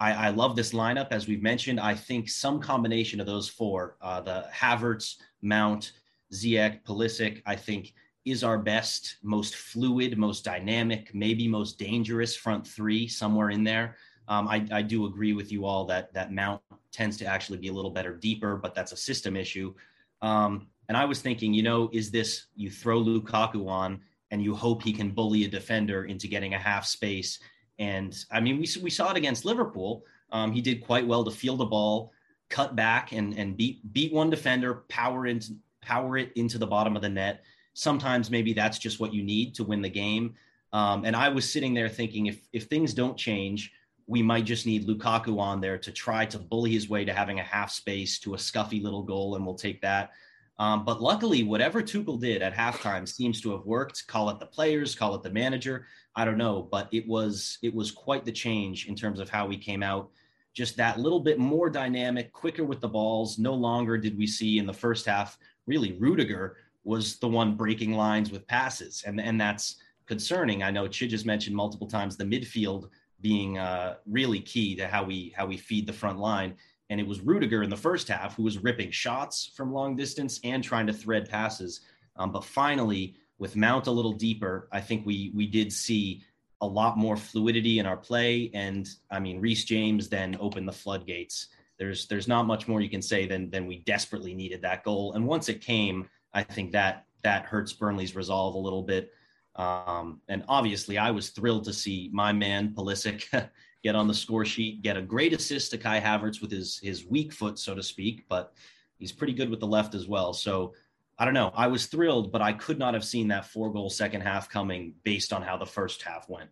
[0.00, 1.08] I, I love this lineup.
[1.12, 5.92] As we've mentioned, I think some combination of those four, uh, the Havertz, Mount,
[6.32, 7.94] Ziyech, Pulisic, I think
[8.24, 13.96] is our best, most fluid, most dynamic, maybe most dangerous front three somewhere in there.
[14.32, 17.68] Um, I, I, do agree with you all that that Mount tends to actually be
[17.68, 19.74] a little better deeper, but that's a system issue.
[20.22, 24.54] Um, and I was thinking, you know, is this you throw Lukaku on and you
[24.54, 27.40] hope he can bully a defender into getting a half space?
[27.78, 30.02] And I mean, we we saw it against Liverpool.
[30.30, 32.10] Um, he did quite well to field the ball,
[32.48, 36.96] cut back, and and beat beat one defender, power into power it into the bottom
[36.96, 37.44] of the net.
[37.74, 40.36] Sometimes maybe that's just what you need to win the game.
[40.72, 43.72] Um, and I was sitting there thinking, if if things don't change
[44.06, 47.40] we might just need Lukaku on there to try to bully his way to having
[47.40, 50.10] a half space to a scuffy little goal, and we'll take that.
[50.58, 54.06] Um, but luckily, whatever Tuchel did at halftime seems to have worked.
[54.06, 55.86] Call it the players, call it the manager.
[56.14, 59.46] I don't know, but it was it was quite the change in terms of how
[59.46, 60.10] we came out.
[60.52, 63.38] Just that little bit more dynamic, quicker with the balls.
[63.38, 67.94] No longer did we see in the first half really Rudiger was the one breaking
[67.94, 69.76] lines with passes, and and that's
[70.06, 70.62] concerning.
[70.62, 72.90] I know Chidge has mentioned multiple times the midfield
[73.22, 76.54] being uh, really key to how we how we feed the front line.
[76.90, 80.40] And it was Rudiger in the first half who was ripping shots from long distance
[80.44, 81.80] and trying to thread passes.
[82.16, 86.22] Um, but finally, with Mount a little deeper, I think we we did see
[86.60, 88.50] a lot more fluidity in our play.
[88.54, 91.48] And I mean, Reece James then opened the floodgates.
[91.78, 95.14] There's there's not much more you can say than than we desperately needed that goal.
[95.14, 99.12] And once it came, I think that that hurts Burnley's resolve a little bit.
[99.56, 103.26] Um, and obviously, I was thrilled to see my man Pulisic
[103.82, 107.06] get on the score sheet, get a great assist to Kai Havertz with his his
[107.06, 108.54] weak foot, so to speak, but
[108.98, 110.32] he's pretty good with the left as well.
[110.32, 110.74] So
[111.18, 111.52] I don't know.
[111.54, 114.94] I was thrilled, but I could not have seen that four goal second half coming
[115.04, 116.50] based on how the first half went.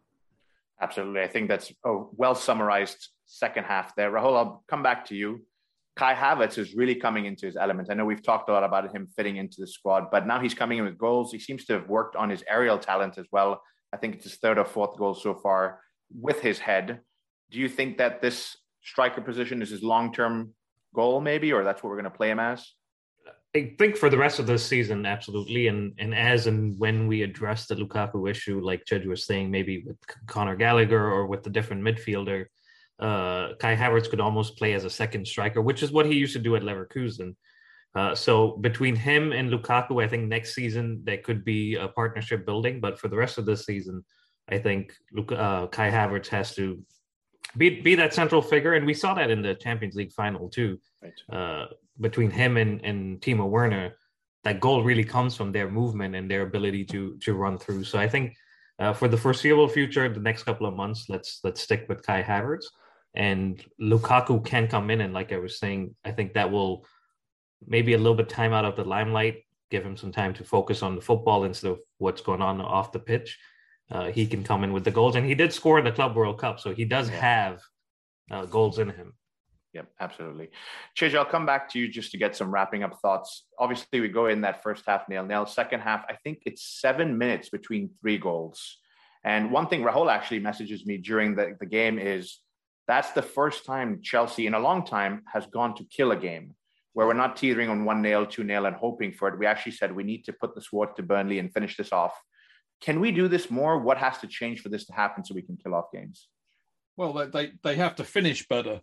[0.80, 1.22] Absolutely.
[1.22, 4.10] I think that's a well summarized second half there.
[4.10, 5.42] Rahul, I'll come back to you.
[5.96, 7.88] Kai Havertz is really coming into his element.
[7.90, 10.54] I know we've talked a lot about him fitting into the squad, but now he's
[10.54, 11.32] coming in with goals.
[11.32, 13.62] He seems to have worked on his aerial talent as well.
[13.92, 15.80] I think it's his third or fourth goal so far
[16.18, 17.00] with his head.
[17.50, 20.54] Do you think that this striker position is his long term
[20.94, 22.66] goal, maybe, or that's what we're going to play him as?
[23.54, 25.66] I think for the rest of this season, absolutely.
[25.66, 29.82] And and as and when we address the Lukaku issue, like Chidge was saying, maybe
[29.84, 29.96] with
[30.28, 32.46] Conor Gallagher or with the different midfielder,
[33.00, 36.34] uh, Kai Havertz could almost play as a second striker, which is what he used
[36.34, 37.34] to do at Leverkusen.
[37.94, 42.46] Uh, so between him and Lukaku, I think next season there could be a partnership
[42.46, 42.80] building.
[42.80, 44.04] But for the rest of this season,
[44.48, 46.80] I think uh, Kai Havertz has to
[47.56, 50.78] be be that central figure, and we saw that in the Champions League final too.
[51.02, 51.36] Right.
[51.36, 51.66] Uh,
[52.00, 53.96] between him and and Timo Werner,
[54.44, 57.84] that goal really comes from their movement and their ability to to run through.
[57.84, 58.36] So I think
[58.78, 62.22] uh, for the foreseeable future, the next couple of months, let's let's stick with Kai
[62.22, 62.66] Havertz
[63.14, 66.86] and Lukaku can come in, and like I was saying, I think that will
[67.66, 70.82] maybe a little bit time out of the limelight, give him some time to focus
[70.82, 73.38] on the football instead of what's going on off the pitch.
[73.90, 76.14] Uh, he can come in with the goals, and he did score in the Club
[76.14, 77.60] World Cup, so he does have
[78.30, 79.14] uh, goals in him.
[79.72, 80.50] Yep, absolutely.
[80.96, 83.46] Chidge, I'll come back to you just to get some wrapping up thoughts.
[83.58, 85.46] Obviously, we go in that first half nail nail.
[85.46, 88.78] Second half, I think it's seven minutes between three goals.
[89.22, 92.40] And one thing Rahul actually messages me during the, the game is
[92.90, 96.56] that's the first time Chelsea in a long time has gone to kill a game
[96.92, 99.38] where we're not teetering on one nail, two nail, and hoping for it.
[99.38, 102.20] We actually said we need to put the sword to Burnley and finish this off.
[102.80, 103.78] Can we do this more?
[103.78, 106.26] What has to change for this to happen so we can kill off games?
[106.96, 108.80] Well, they they have to finish better.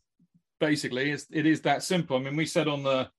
[0.61, 2.15] Basically, it's, it is that simple.
[2.15, 3.09] I mean, we said on the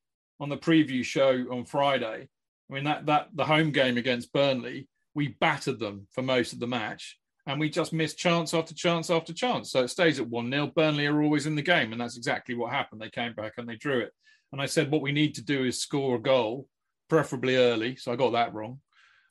[0.41, 2.29] on the preview show on Friday.
[2.71, 6.61] I mean that that the home game against Burnley, we battered them for most of
[6.61, 7.19] the match
[7.49, 9.73] and we just missed chance after chance after chance.
[9.73, 10.67] So it stays at 1 0.
[10.77, 13.01] Burnley are always in the game, and that's exactly what happened.
[13.01, 14.13] They came back and they drew it.
[14.53, 16.69] And I said, what we need to do is score a goal,
[17.09, 17.97] preferably early.
[17.97, 18.81] So I got that wrong.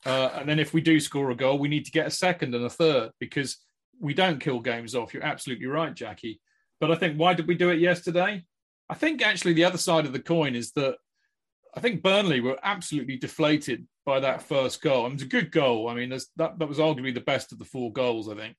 [0.04, 2.56] Uh, and then if we do score a goal, we need to get a second
[2.56, 3.56] and a third because
[4.00, 5.14] we don't kill games off.
[5.14, 6.40] You're absolutely right, Jackie.
[6.80, 8.44] But I think why did we do it yesterday?
[8.90, 10.96] I think actually the other side of the coin is that
[11.74, 15.04] I think Burnley were absolutely deflated by that first goal.
[15.04, 15.86] it was a good goal.
[15.86, 18.56] I mean, that that was arguably the best of the four goals, I think,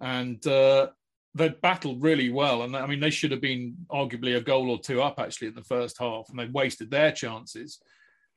[0.00, 0.88] and uh,
[1.32, 2.64] they battled really well.
[2.64, 5.54] And I mean, they should have been arguably a goal or two up actually in
[5.54, 7.78] the first half, and they wasted their chances.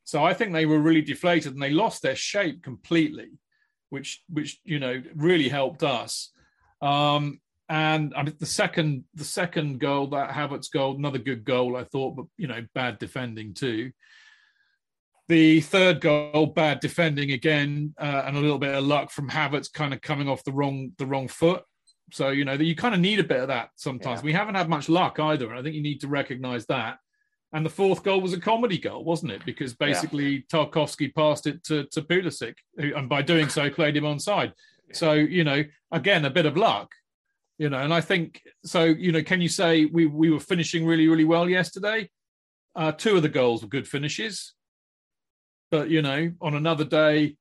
[0.04, 3.32] So I think they were really deflated, and they lost their shape completely,
[3.90, 6.32] which which you know really helped us.
[6.84, 11.76] Um, and I mean, the second the second goal, that Havertz goal, another good goal,
[11.76, 13.92] I thought, but you know, bad defending too.
[15.30, 19.72] The third goal, bad defending again, uh, and a little bit of luck from Havertz,
[19.72, 21.64] kind of coming off the wrong the wrong foot.
[22.12, 24.20] So you know that you kind of need a bit of that sometimes.
[24.20, 24.26] Yeah.
[24.26, 26.98] We haven't had much luck either, and I think you need to recognise that.
[27.54, 29.46] And the fourth goal was a comedy goal, wasn't it?
[29.46, 30.40] Because basically yeah.
[30.52, 34.52] Tarkowski passed it to to Pulisic, and by doing so played him onside.
[34.92, 36.92] So you know, again, a bit of luck,
[37.58, 37.80] you know.
[37.80, 38.84] And I think so.
[38.84, 42.10] You know, can you say we we were finishing really really well yesterday?
[42.76, 44.54] Uh, two of the goals were good finishes.
[45.74, 47.36] But you know, on another day,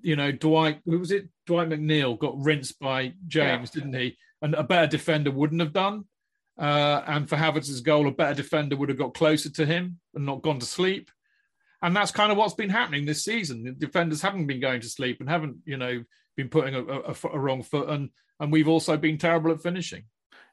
[0.00, 1.28] you know, Dwight, who was it?
[1.46, 3.82] Dwight McNeil got rinsed by James, yeah.
[3.82, 4.16] didn't he?
[4.40, 6.04] And a better defender wouldn't have done.
[6.58, 10.24] Uh, and for Havertz's goal, a better defender would have got closer to him and
[10.24, 11.10] not gone to sleep.
[11.82, 13.64] And that's kind of what's been happening this season.
[13.64, 16.02] The defenders haven't been going to sleep and haven't, you know,
[16.38, 17.90] been putting a, a, a wrong foot.
[17.90, 18.08] And
[18.40, 20.04] and we've also been terrible at finishing.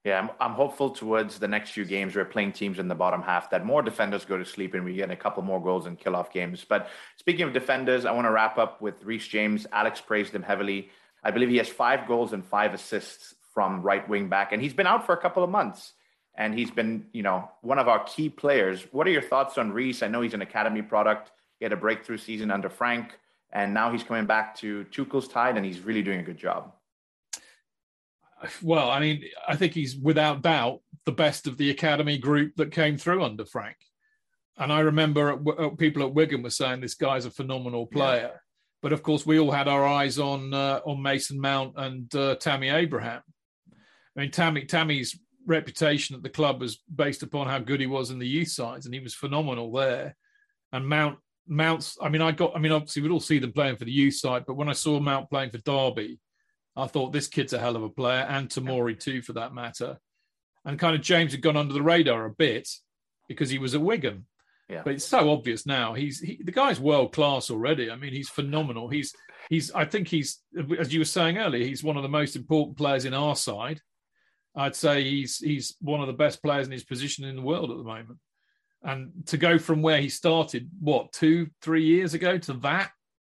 [0.05, 2.15] Yeah, I'm, I'm hopeful towards the next few games.
[2.15, 4.93] We're playing teams in the bottom half that more defenders go to sleep and we
[4.93, 6.63] get a couple more goals and kill off games.
[6.63, 9.65] But speaking of defenders, I want to wrap up with Reece James.
[9.71, 10.89] Alex praised him heavily.
[11.23, 14.75] I believe he has five goals and five assists from right wing back, and he's
[14.75, 15.93] been out for a couple of months.
[16.37, 18.85] And he's been, you know, one of our key players.
[18.91, 20.03] What are your thoughts on Reece?
[20.03, 21.31] I know he's an academy product.
[21.57, 23.17] He had a breakthrough season under Frank,
[23.51, 26.73] and now he's coming back to Tuchel's tide, and he's really doing a good job.
[28.61, 32.71] Well, I mean, I think he's without doubt the best of the academy group that
[32.71, 33.77] came through under Frank.
[34.57, 38.31] And I remember uh, people at Wigan were saying this guy's a phenomenal player.
[38.33, 38.39] Yeah.
[38.81, 42.35] But of course, we all had our eyes on uh, on Mason Mount and uh,
[42.35, 43.21] Tammy Abraham.
[44.15, 48.11] I mean, Tammy Tammy's reputation at the club was based upon how good he was
[48.11, 50.15] in the youth sides, and he was phenomenal there.
[50.71, 51.17] And Mount
[51.47, 53.91] Mount's, I mean, I got, I mean, obviously we'd all see them playing for the
[53.91, 56.19] youth side, but when I saw Mount playing for Derby,
[56.75, 59.97] I thought this kid's a hell of a player, and Tomori too, for that matter.
[60.65, 62.69] And kind of James had gone under the radar a bit
[63.27, 64.25] because he was at Wigan.
[64.69, 64.81] Yeah.
[64.83, 65.93] But it's so obvious now.
[65.93, 67.91] He's he, the guy's world class already.
[67.91, 68.89] I mean, he's phenomenal.
[68.89, 69.13] He's
[69.47, 69.71] he's.
[69.71, 70.41] I think he's,
[70.79, 73.79] as you were saying earlier, he's one of the most important players in our side.
[74.55, 77.69] I'd say he's he's one of the best players in his position in the world
[77.69, 78.19] at the moment.
[78.81, 82.91] And to go from where he started, what two, three years ago, to that,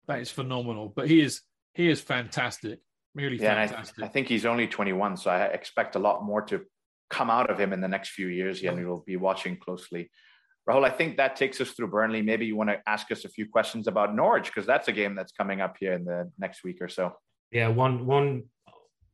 [0.06, 0.92] that is phenomenal.
[0.94, 1.42] But he is
[1.74, 2.80] he is fantastic,
[3.14, 4.02] really yeah, fantastic.
[4.02, 6.62] I, I, think he's only 21, so I expect a lot more to
[7.08, 8.62] come out of him in the next few years.
[8.62, 10.10] Yeah, and we'll be watching closely.
[10.68, 12.22] Rahul, I think that takes us through Burnley.
[12.22, 15.14] Maybe you want to ask us a few questions about Norwich because that's a game
[15.14, 17.14] that's coming up here in the next week or so.
[17.50, 18.44] Yeah, one one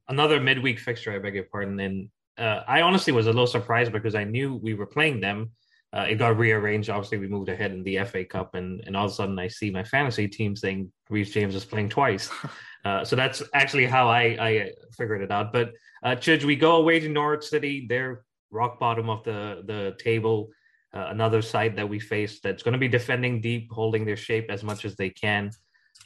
[0.09, 1.13] another midweek fixture.
[1.13, 1.81] I beg your pardon.
[1.81, 5.53] And uh, I honestly was a little surprised because I knew we were playing them.
[5.93, 6.91] Uh, it got rearranged.
[6.91, 9.49] Obviously, we moved ahead in the FA Cup, and, and all of a sudden, I
[9.49, 12.31] see my fantasy team saying Reece James is playing twice.
[12.85, 15.53] Uh, so that's actually how I, I figured it out.
[15.53, 15.73] But
[16.05, 17.85] uh, Chidge, we go away to Norwich City.
[17.89, 18.23] They're
[18.53, 20.51] rock bottom of the the table.
[20.95, 24.47] Uh, another side that we face that's going to be defending deep, holding their shape
[24.51, 25.51] as much as they can.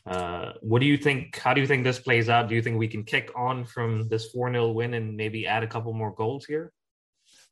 [0.07, 1.37] Uh, what do you think?
[1.37, 2.49] How do you think this plays out?
[2.49, 5.63] Do you think we can kick on from this 4 0 win and maybe add
[5.63, 6.73] a couple more goals here?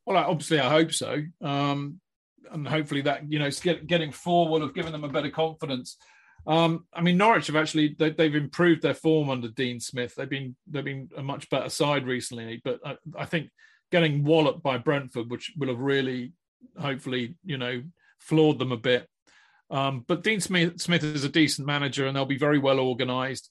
[0.06, 1.22] Well, obviously, I hope so.
[1.42, 2.00] Um,
[2.50, 3.50] and hopefully, that, you know,
[3.86, 5.96] getting four will have given them a better confidence.
[6.46, 10.14] Um, I mean, Norwich have actually they, have improved their form under Dean Smith.
[10.14, 13.50] They've been they've been a much better side recently, but I, I think
[13.90, 16.32] getting walloped by Brentford, which will have really,
[16.78, 17.82] hopefully, you know,
[18.18, 19.08] floored them a bit.
[19.70, 23.50] Um, but Dean Smith, Smith is a decent manager, and they'll be very well organised.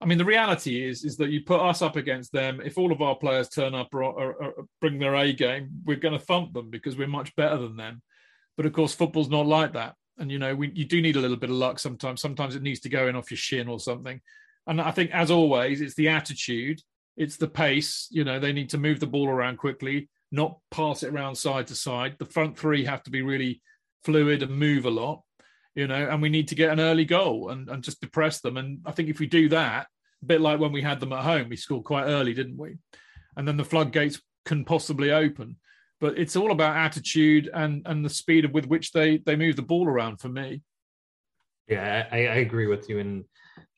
[0.00, 2.60] I mean, the reality is is that you put us up against them.
[2.64, 5.96] If all of our players turn up or, or, or bring their A game, we're
[5.96, 8.02] going to thump them because we're much better than them.
[8.56, 11.20] But of course, football's not like that, and you know, we, you do need a
[11.20, 12.20] little bit of luck sometimes.
[12.20, 14.20] Sometimes it needs to go in off your shin or something.
[14.66, 16.80] And I think, as always, it's the attitude,
[17.16, 18.08] it's the pace.
[18.10, 21.66] You know, they need to move the ball around quickly, not pass it around side
[21.68, 22.16] to side.
[22.18, 23.62] The front three have to be really
[24.04, 25.22] fluid and move a lot
[25.74, 28.56] you know, and we need to get an early goal and, and just depress them.
[28.56, 29.86] And I think if we do that,
[30.22, 32.76] a bit like when we had them at home, we scored quite early, didn't we?
[33.36, 35.56] And then the floodgates can possibly open.
[36.02, 39.62] But it's all about attitude and and the speed with which they they move the
[39.62, 40.60] ball around for me.
[41.68, 42.98] Yeah, I, I agree with you.
[42.98, 43.24] And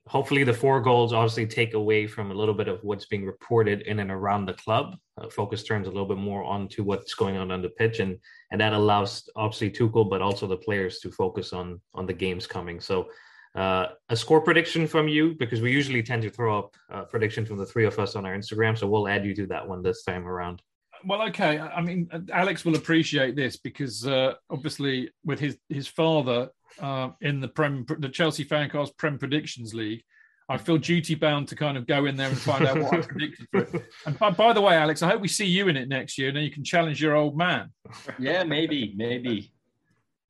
[0.06, 3.82] hopefully the four goals obviously take away from a little bit of what's being reported
[3.82, 4.96] in and around the club.
[5.20, 8.16] Uh, focus turns a little bit more onto what's going on on the pitch, and
[8.50, 12.46] and that allows obviously Tuchel, but also the players to focus on on the games
[12.46, 12.80] coming.
[12.80, 13.08] So.
[13.56, 17.46] Uh, a score prediction from you because we usually tend to throw up a prediction
[17.46, 19.80] from the three of us on our Instagram, so we'll add you to that one
[19.80, 20.60] this time around.
[21.06, 21.58] Well, okay.
[21.58, 26.50] I mean, Alex will appreciate this because uh, obviously, with his his father
[26.80, 30.02] uh, in the Prem, the Chelsea Fancast Prem Predictions League.
[30.46, 33.00] I feel duty bound to kind of go in there and find out what I
[33.00, 33.84] predicted for it.
[34.06, 36.28] And by, by, the way, Alex, I hope we see you in it next year,
[36.28, 37.70] and then you can challenge your old man.
[38.18, 39.52] Yeah, maybe, maybe.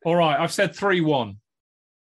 [0.04, 1.38] All right, I've said three one.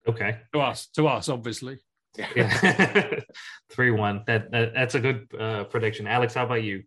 [0.09, 0.39] Okay.
[0.55, 1.79] To us, to us, obviously.
[2.19, 3.21] Yeah.
[3.71, 4.25] three one.
[4.27, 6.07] That, that, that's a good uh, prediction.
[6.07, 6.83] Alex, how about you?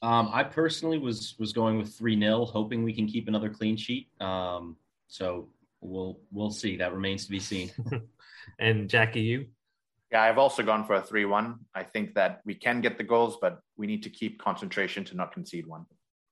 [0.00, 3.76] Um, I personally was was going with three 0 hoping we can keep another clean
[3.76, 4.08] sheet.
[4.20, 4.76] Um,
[5.08, 5.48] so
[5.80, 6.76] we'll we'll see.
[6.76, 7.70] That remains to be seen.
[8.60, 9.46] and Jackie, you?
[10.12, 11.56] Yeah, I've also gone for a three-one.
[11.74, 15.16] I think that we can get the goals, but we need to keep concentration to
[15.16, 15.84] not concede one.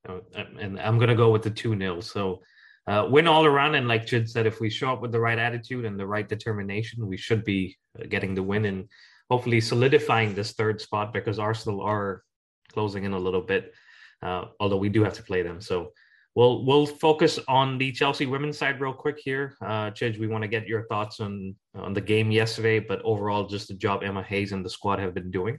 [0.09, 2.41] Oh, and I'm going to go with the two 0 So
[2.87, 5.39] uh, win all around, and like Chidge said, if we show up with the right
[5.39, 8.89] attitude and the right determination, we should be uh, getting the win and
[9.29, 12.23] hopefully solidifying this third spot because Arsenal are
[12.77, 13.63] closing in a little bit,
[14.27, 15.59] uh, although we do have to play them.
[15.61, 15.77] So
[16.37, 19.45] we'll we'll focus on the Chelsea women's side real quick here.
[19.71, 21.57] Uh, Chidge, we want to get your thoughts on
[21.87, 25.15] on the game yesterday, but overall, just the job Emma Hayes and the squad have
[25.15, 25.59] been doing.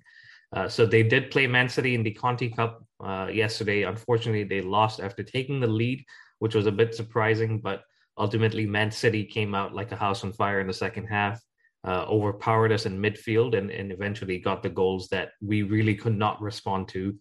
[0.56, 3.84] Uh, so they did play Man City in the Conti Cup uh, yesterday.
[3.84, 6.00] Unfortunately, they lost after taking the lead,
[6.40, 7.60] which was a bit surprising.
[7.60, 7.80] But
[8.18, 11.42] ultimately, Man City came out like a house on fire in the second half,
[11.88, 16.18] uh, overpowered us in midfield, and, and eventually got the goals that we really could
[16.18, 17.16] not respond to.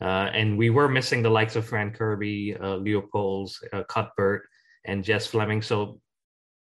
[0.00, 4.42] Uh, and we were missing the likes of Fran Kirby, uh, Leupolz, uh, Cuthbert,
[4.84, 5.62] and Jess Fleming.
[5.62, 6.00] So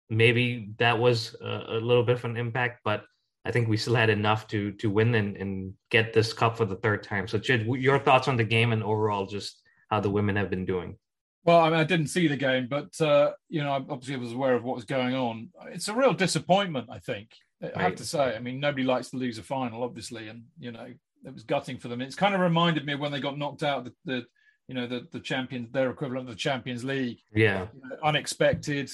[0.09, 3.03] maybe that was a, a, little bit of an impact, but
[3.45, 6.65] I think we still had enough to to win and, and get this cup for
[6.65, 7.27] the third time.
[7.27, 10.65] So, Chidge, your thoughts on the game and overall just how the women have been
[10.65, 10.97] doing?
[11.45, 14.33] Well, I mean, I didn't see the game, but uh, you know, obviously, I was
[14.33, 15.49] aware of what was going on.
[15.71, 17.31] It's a real disappointment, I think.
[17.75, 18.35] I have to say.
[18.35, 20.87] I mean, nobody likes to lose a final, obviously, and you know,
[21.25, 22.01] it was gutting for them.
[22.01, 24.25] It's kind of reminded me when they got knocked out the, the
[24.67, 27.19] you know, the the champions, their equivalent of the Champions League.
[27.33, 28.89] Yeah, you know, unexpected,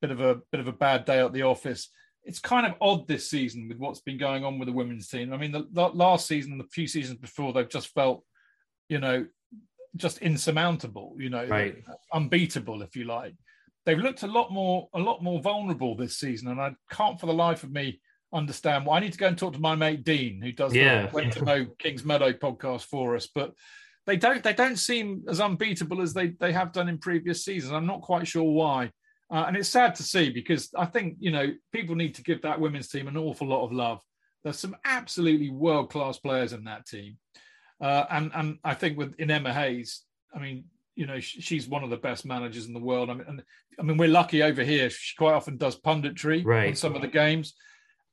[0.00, 1.88] bit of a bit of a bad day at the office.
[2.24, 5.32] It's kind of odd this season with what's been going on with the women's team.
[5.32, 8.22] I mean, the, the last season, the few seasons before, they've just felt,
[8.90, 9.26] you know,
[9.96, 11.16] just insurmountable.
[11.18, 11.82] You know, right.
[12.12, 13.34] unbeatable, if you like.
[13.88, 17.24] They've looked a lot more a lot more vulnerable this season, and I can't for
[17.24, 18.02] the life of me
[18.34, 18.98] understand why.
[18.98, 21.06] I need to go and talk to my mate Dean, who does yeah.
[21.06, 23.54] the Went to Know Kingsmeadow podcast for us, but
[24.04, 27.72] they don't they don't seem as unbeatable as they they have done in previous seasons.
[27.72, 28.92] I'm not quite sure why.
[29.30, 32.42] Uh, and it's sad to see because I think you know people need to give
[32.42, 34.02] that women's team an awful lot of love.
[34.44, 37.16] There's some absolutely world class players in that team,
[37.80, 40.02] uh, and and I think with in Emma Hayes,
[40.34, 40.64] I mean
[40.98, 43.08] you know she's one of the best managers in the world.
[43.08, 43.42] I mean, and,
[43.78, 44.90] I mean we're lucky over here.
[44.90, 46.70] She quite often does punditry right.
[46.70, 47.54] on some of the games,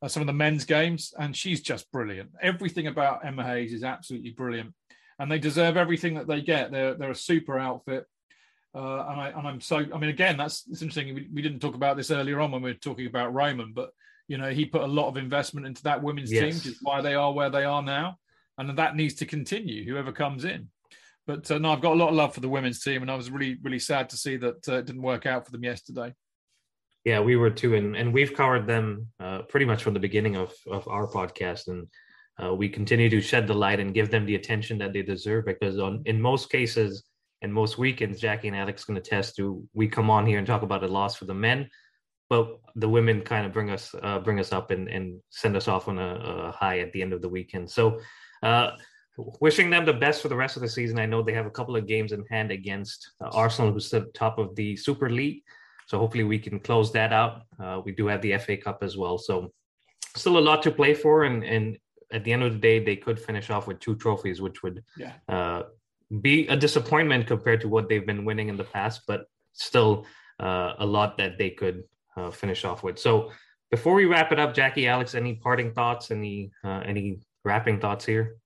[0.04, 2.30] uh, some of the men's games, and she's just brilliant.
[2.44, 4.72] Everything about Emma Hayes is absolutely brilliant,
[5.18, 6.72] and they deserve everything that they get.
[6.72, 8.06] They're they're a super outfit.
[8.76, 11.16] Uh, and I and I'm so I mean again that's it's interesting.
[11.16, 13.90] We, we didn't talk about this earlier on when we were talking about Roman, but
[14.28, 16.44] you know he put a lot of investment into that women's yes.
[16.44, 18.20] team, which is why they are where they are now,
[18.60, 19.86] and that needs to continue.
[19.86, 20.70] Whoever comes in,
[21.28, 23.16] but uh, no, I've got a lot of love for the women's team, and I
[23.16, 26.14] was really really sad to see that uh, it didn't work out for them yesterday.
[27.04, 30.36] Yeah, we were too, and and we've covered them uh, pretty much from the beginning
[30.36, 31.88] of of our podcast, and
[32.44, 35.46] uh, we continue to shed the light and give them the attention that they deserve
[35.46, 37.04] because on in most cases
[37.42, 39.64] and most weekends, Jackie and Alex can attest to.
[39.74, 41.70] We come on here and talk about a loss for the men,
[42.30, 45.68] but the women kind of bring us uh, bring us up and, and send us
[45.68, 47.70] off on a, a high at the end of the weekend.
[47.70, 48.00] So,
[49.18, 51.00] wishing them the best for the rest of the season.
[51.00, 54.06] I know they have a couple of games in hand against uh, Arsenal, who's at
[54.06, 55.44] the top of the Super League.
[55.88, 57.42] So hopefully we can close that out.
[57.62, 59.18] Uh, we do have the FA Cup as well.
[59.18, 59.54] So
[60.16, 61.78] still a lot to play for, and and
[62.12, 64.84] at the end of the day, they could finish off with two trophies, which would
[64.98, 65.14] yeah.
[65.28, 65.64] uh,
[66.22, 70.06] be a disappointment compared to what they've been winning in the past, but still
[70.40, 71.84] uh, a lot that they could
[72.16, 73.00] uh, finish off with.
[73.00, 73.32] So
[73.72, 76.12] before we wrap it up, Jackie, Alex, any parting thoughts?
[76.12, 78.38] Any uh, any wrapping thoughts here?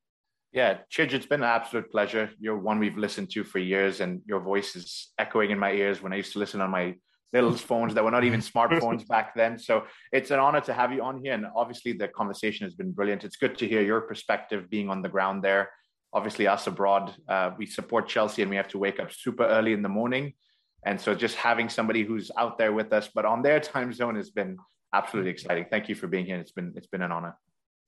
[0.52, 2.32] Yeah, Chidge, it's been an absolute pleasure.
[2.39, 6.02] You're one we've listened to for years, and your voice is echoing in my ears
[6.02, 6.95] when I used to listen on my
[7.34, 9.60] little phones that were not even smartphones back then.
[9.60, 11.34] So it's an honor to have you on here.
[11.34, 13.24] And obviously, the conversation has been brilliant.
[13.24, 15.70] It's good to hear your perspective being on the ground there
[16.14, 19.74] obviously us abroad, uh, we support Chelsea and we have to wake up super early
[19.74, 20.34] in the morning.
[20.86, 24.16] And so just having somebody who's out there with us, but on their time zone
[24.16, 24.58] has been
[24.93, 25.66] absolutely exciting.
[25.70, 26.38] Thank you for being here.
[26.38, 27.38] It's been, it's been an honor.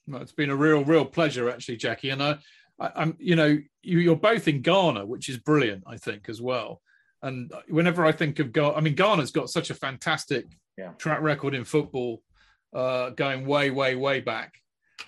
[0.08, 2.10] Well, it's been a real, real pleasure actually, Jackie.
[2.10, 2.38] And I,
[2.80, 6.42] I am you know, you, are both in Ghana, which is brilliant, I think as
[6.42, 6.82] well.
[7.22, 10.46] And whenever I think of Ghana, I mean, Ghana's got such a fantastic
[10.78, 10.92] yeah.
[10.98, 12.22] track record in football,
[12.74, 14.62] uh, going way, way, way back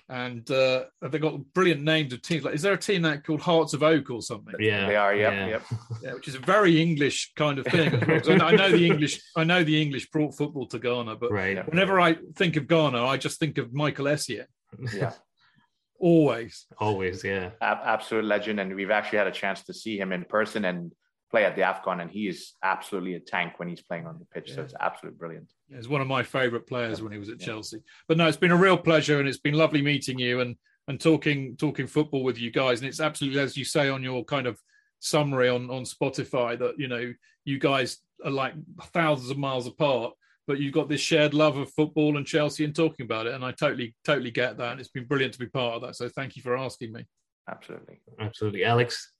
[0.10, 2.44] and uh, they've got brilliant names of teams.
[2.44, 4.56] Like, is there a team that called Hearts of Oak or something?
[4.60, 5.16] Yeah, they are.
[5.16, 5.48] Yep, yeah.
[5.48, 5.64] yep.
[6.02, 7.94] Yeah, which is a very English kind of thing.
[8.41, 9.22] I know the English.
[9.36, 11.68] I know the English brought football to Ghana, but right.
[11.70, 14.46] whenever I think of Ghana, I just think of Michael Essien.
[14.93, 15.11] Yeah.
[15.99, 16.65] Always.
[16.80, 17.51] Always, yeah.
[17.61, 20.91] absolute legend, and we've actually had a chance to see him in person, and
[21.34, 24.26] play at the AFCON, and he is absolutely a tank when he's playing on the
[24.26, 24.49] pitch.
[24.49, 24.55] Yeah.
[24.55, 25.51] So it's absolutely brilliant.
[25.67, 27.03] Yeah, he's one of my favourite players yeah.
[27.03, 27.82] when he was at Chelsea.
[28.07, 30.55] But no, it's been a real pleasure, and it's been lovely meeting you and
[30.88, 32.82] and talking talking football with you guys.
[32.82, 34.59] And it's absolutely as you say on your kind of
[34.99, 37.13] summary on on Spotify that you know
[37.45, 38.53] you guys are like
[38.93, 40.13] thousands of miles apart.
[40.46, 43.34] But you've got this shared love of football and Chelsea and talking about it.
[43.34, 44.74] And I totally, totally get that.
[44.74, 45.96] And it's been brilliant to be part of that.
[45.96, 47.06] So thank you for asking me.
[47.50, 48.02] Absolutely.
[48.20, 48.66] Absolutely.
[48.66, 49.14] Alex,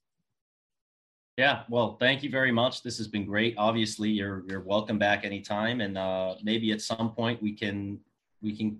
[1.36, 2.82] yeah, well, thank you very much.
[2.82, 3.54] This has been great.
[3.58, 7.98] Obviously, you're you're welcome back anytime, and uh, maybe at some point we can
[8.40, 8.78] we can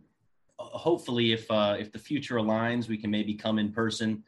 [0.61, 4.22] uh, hopefully if uh, if the future aligns, we can maybe come in person,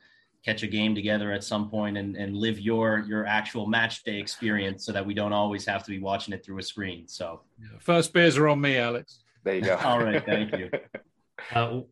[0.47, 4.19] catch a game together at some point, and and live your your actual match day
[4.19, 7.09] experience, so that we don't always have to be watching it through a screen.
[7.09, 7.43] So,
[7.81, 9.25] first beers are on me, Alex.
[9.45, 9.77] There you go.
[9.85, 10.71] All right, thank you.
[11.55, 11.83] Uh,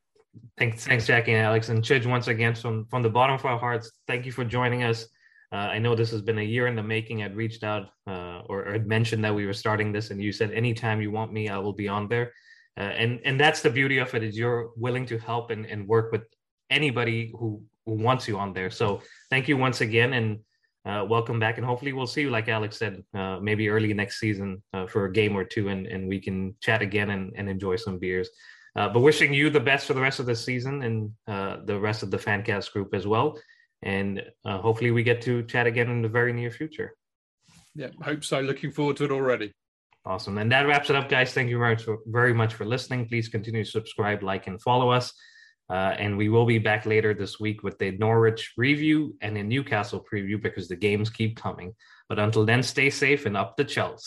[0.58, 3.58] thanks, thanks, Jackie and Alex, and Chidge once again from from the bottom of our
[3.58, 3.92] hearts.
[4.08, 5.06] Thank you for joining us.
[5.52, 7.22] Uh, I know this has been a year in the making.
[7.22, 10.32] I'd reached out uh, or, or had mentioned that we were starting this, and you
[10.32, 12.32] said anytime you want me, I will be on there.
[12.76, 15.86] Uh, and and that's the beauty of it is you're willing to help and, and
[15.86, 16.22] work with
[16.70, 18.70] anybody who, who wants you on there.
[18.70, 20.38] So thank you once again, and
[20.86, 24.20] uh, welcome back, and hopefully we'll see you, like Alex said, uh, maybe early next
[24.20, 27.48] season uh, for a game or two, and, and we can chat again and, and
[27.48, 28.28] enjoy some beers.
[28.76, 31.78] Uh, but wishing you the best for the rest of the season and uh, the
[31.78, 33.38] rest of the Fancast group as well.
[33.82, 36.96] And uh, hopefully we get to chat again in the very near future.
[37.74, 38.40] Yeah, hope so.
[38.40, 39.52] Looking forward to it already.
[40.04, 40.38] Awesome.
[40.38, 41.32] And that wraps it up, guys.
[41.32, 43.06] Thank you very much for, very much for listening.
[43.06, 45.12] Please continue to subscribe, like, and follow us.
[45.70, 49.42] Uh, and we will be back later this week with the Norwich review and a
[49.42, 51.74] Newcastle preview because the games keep coming.
[52.08, 54.04] But until then, stay safe and up the Chels.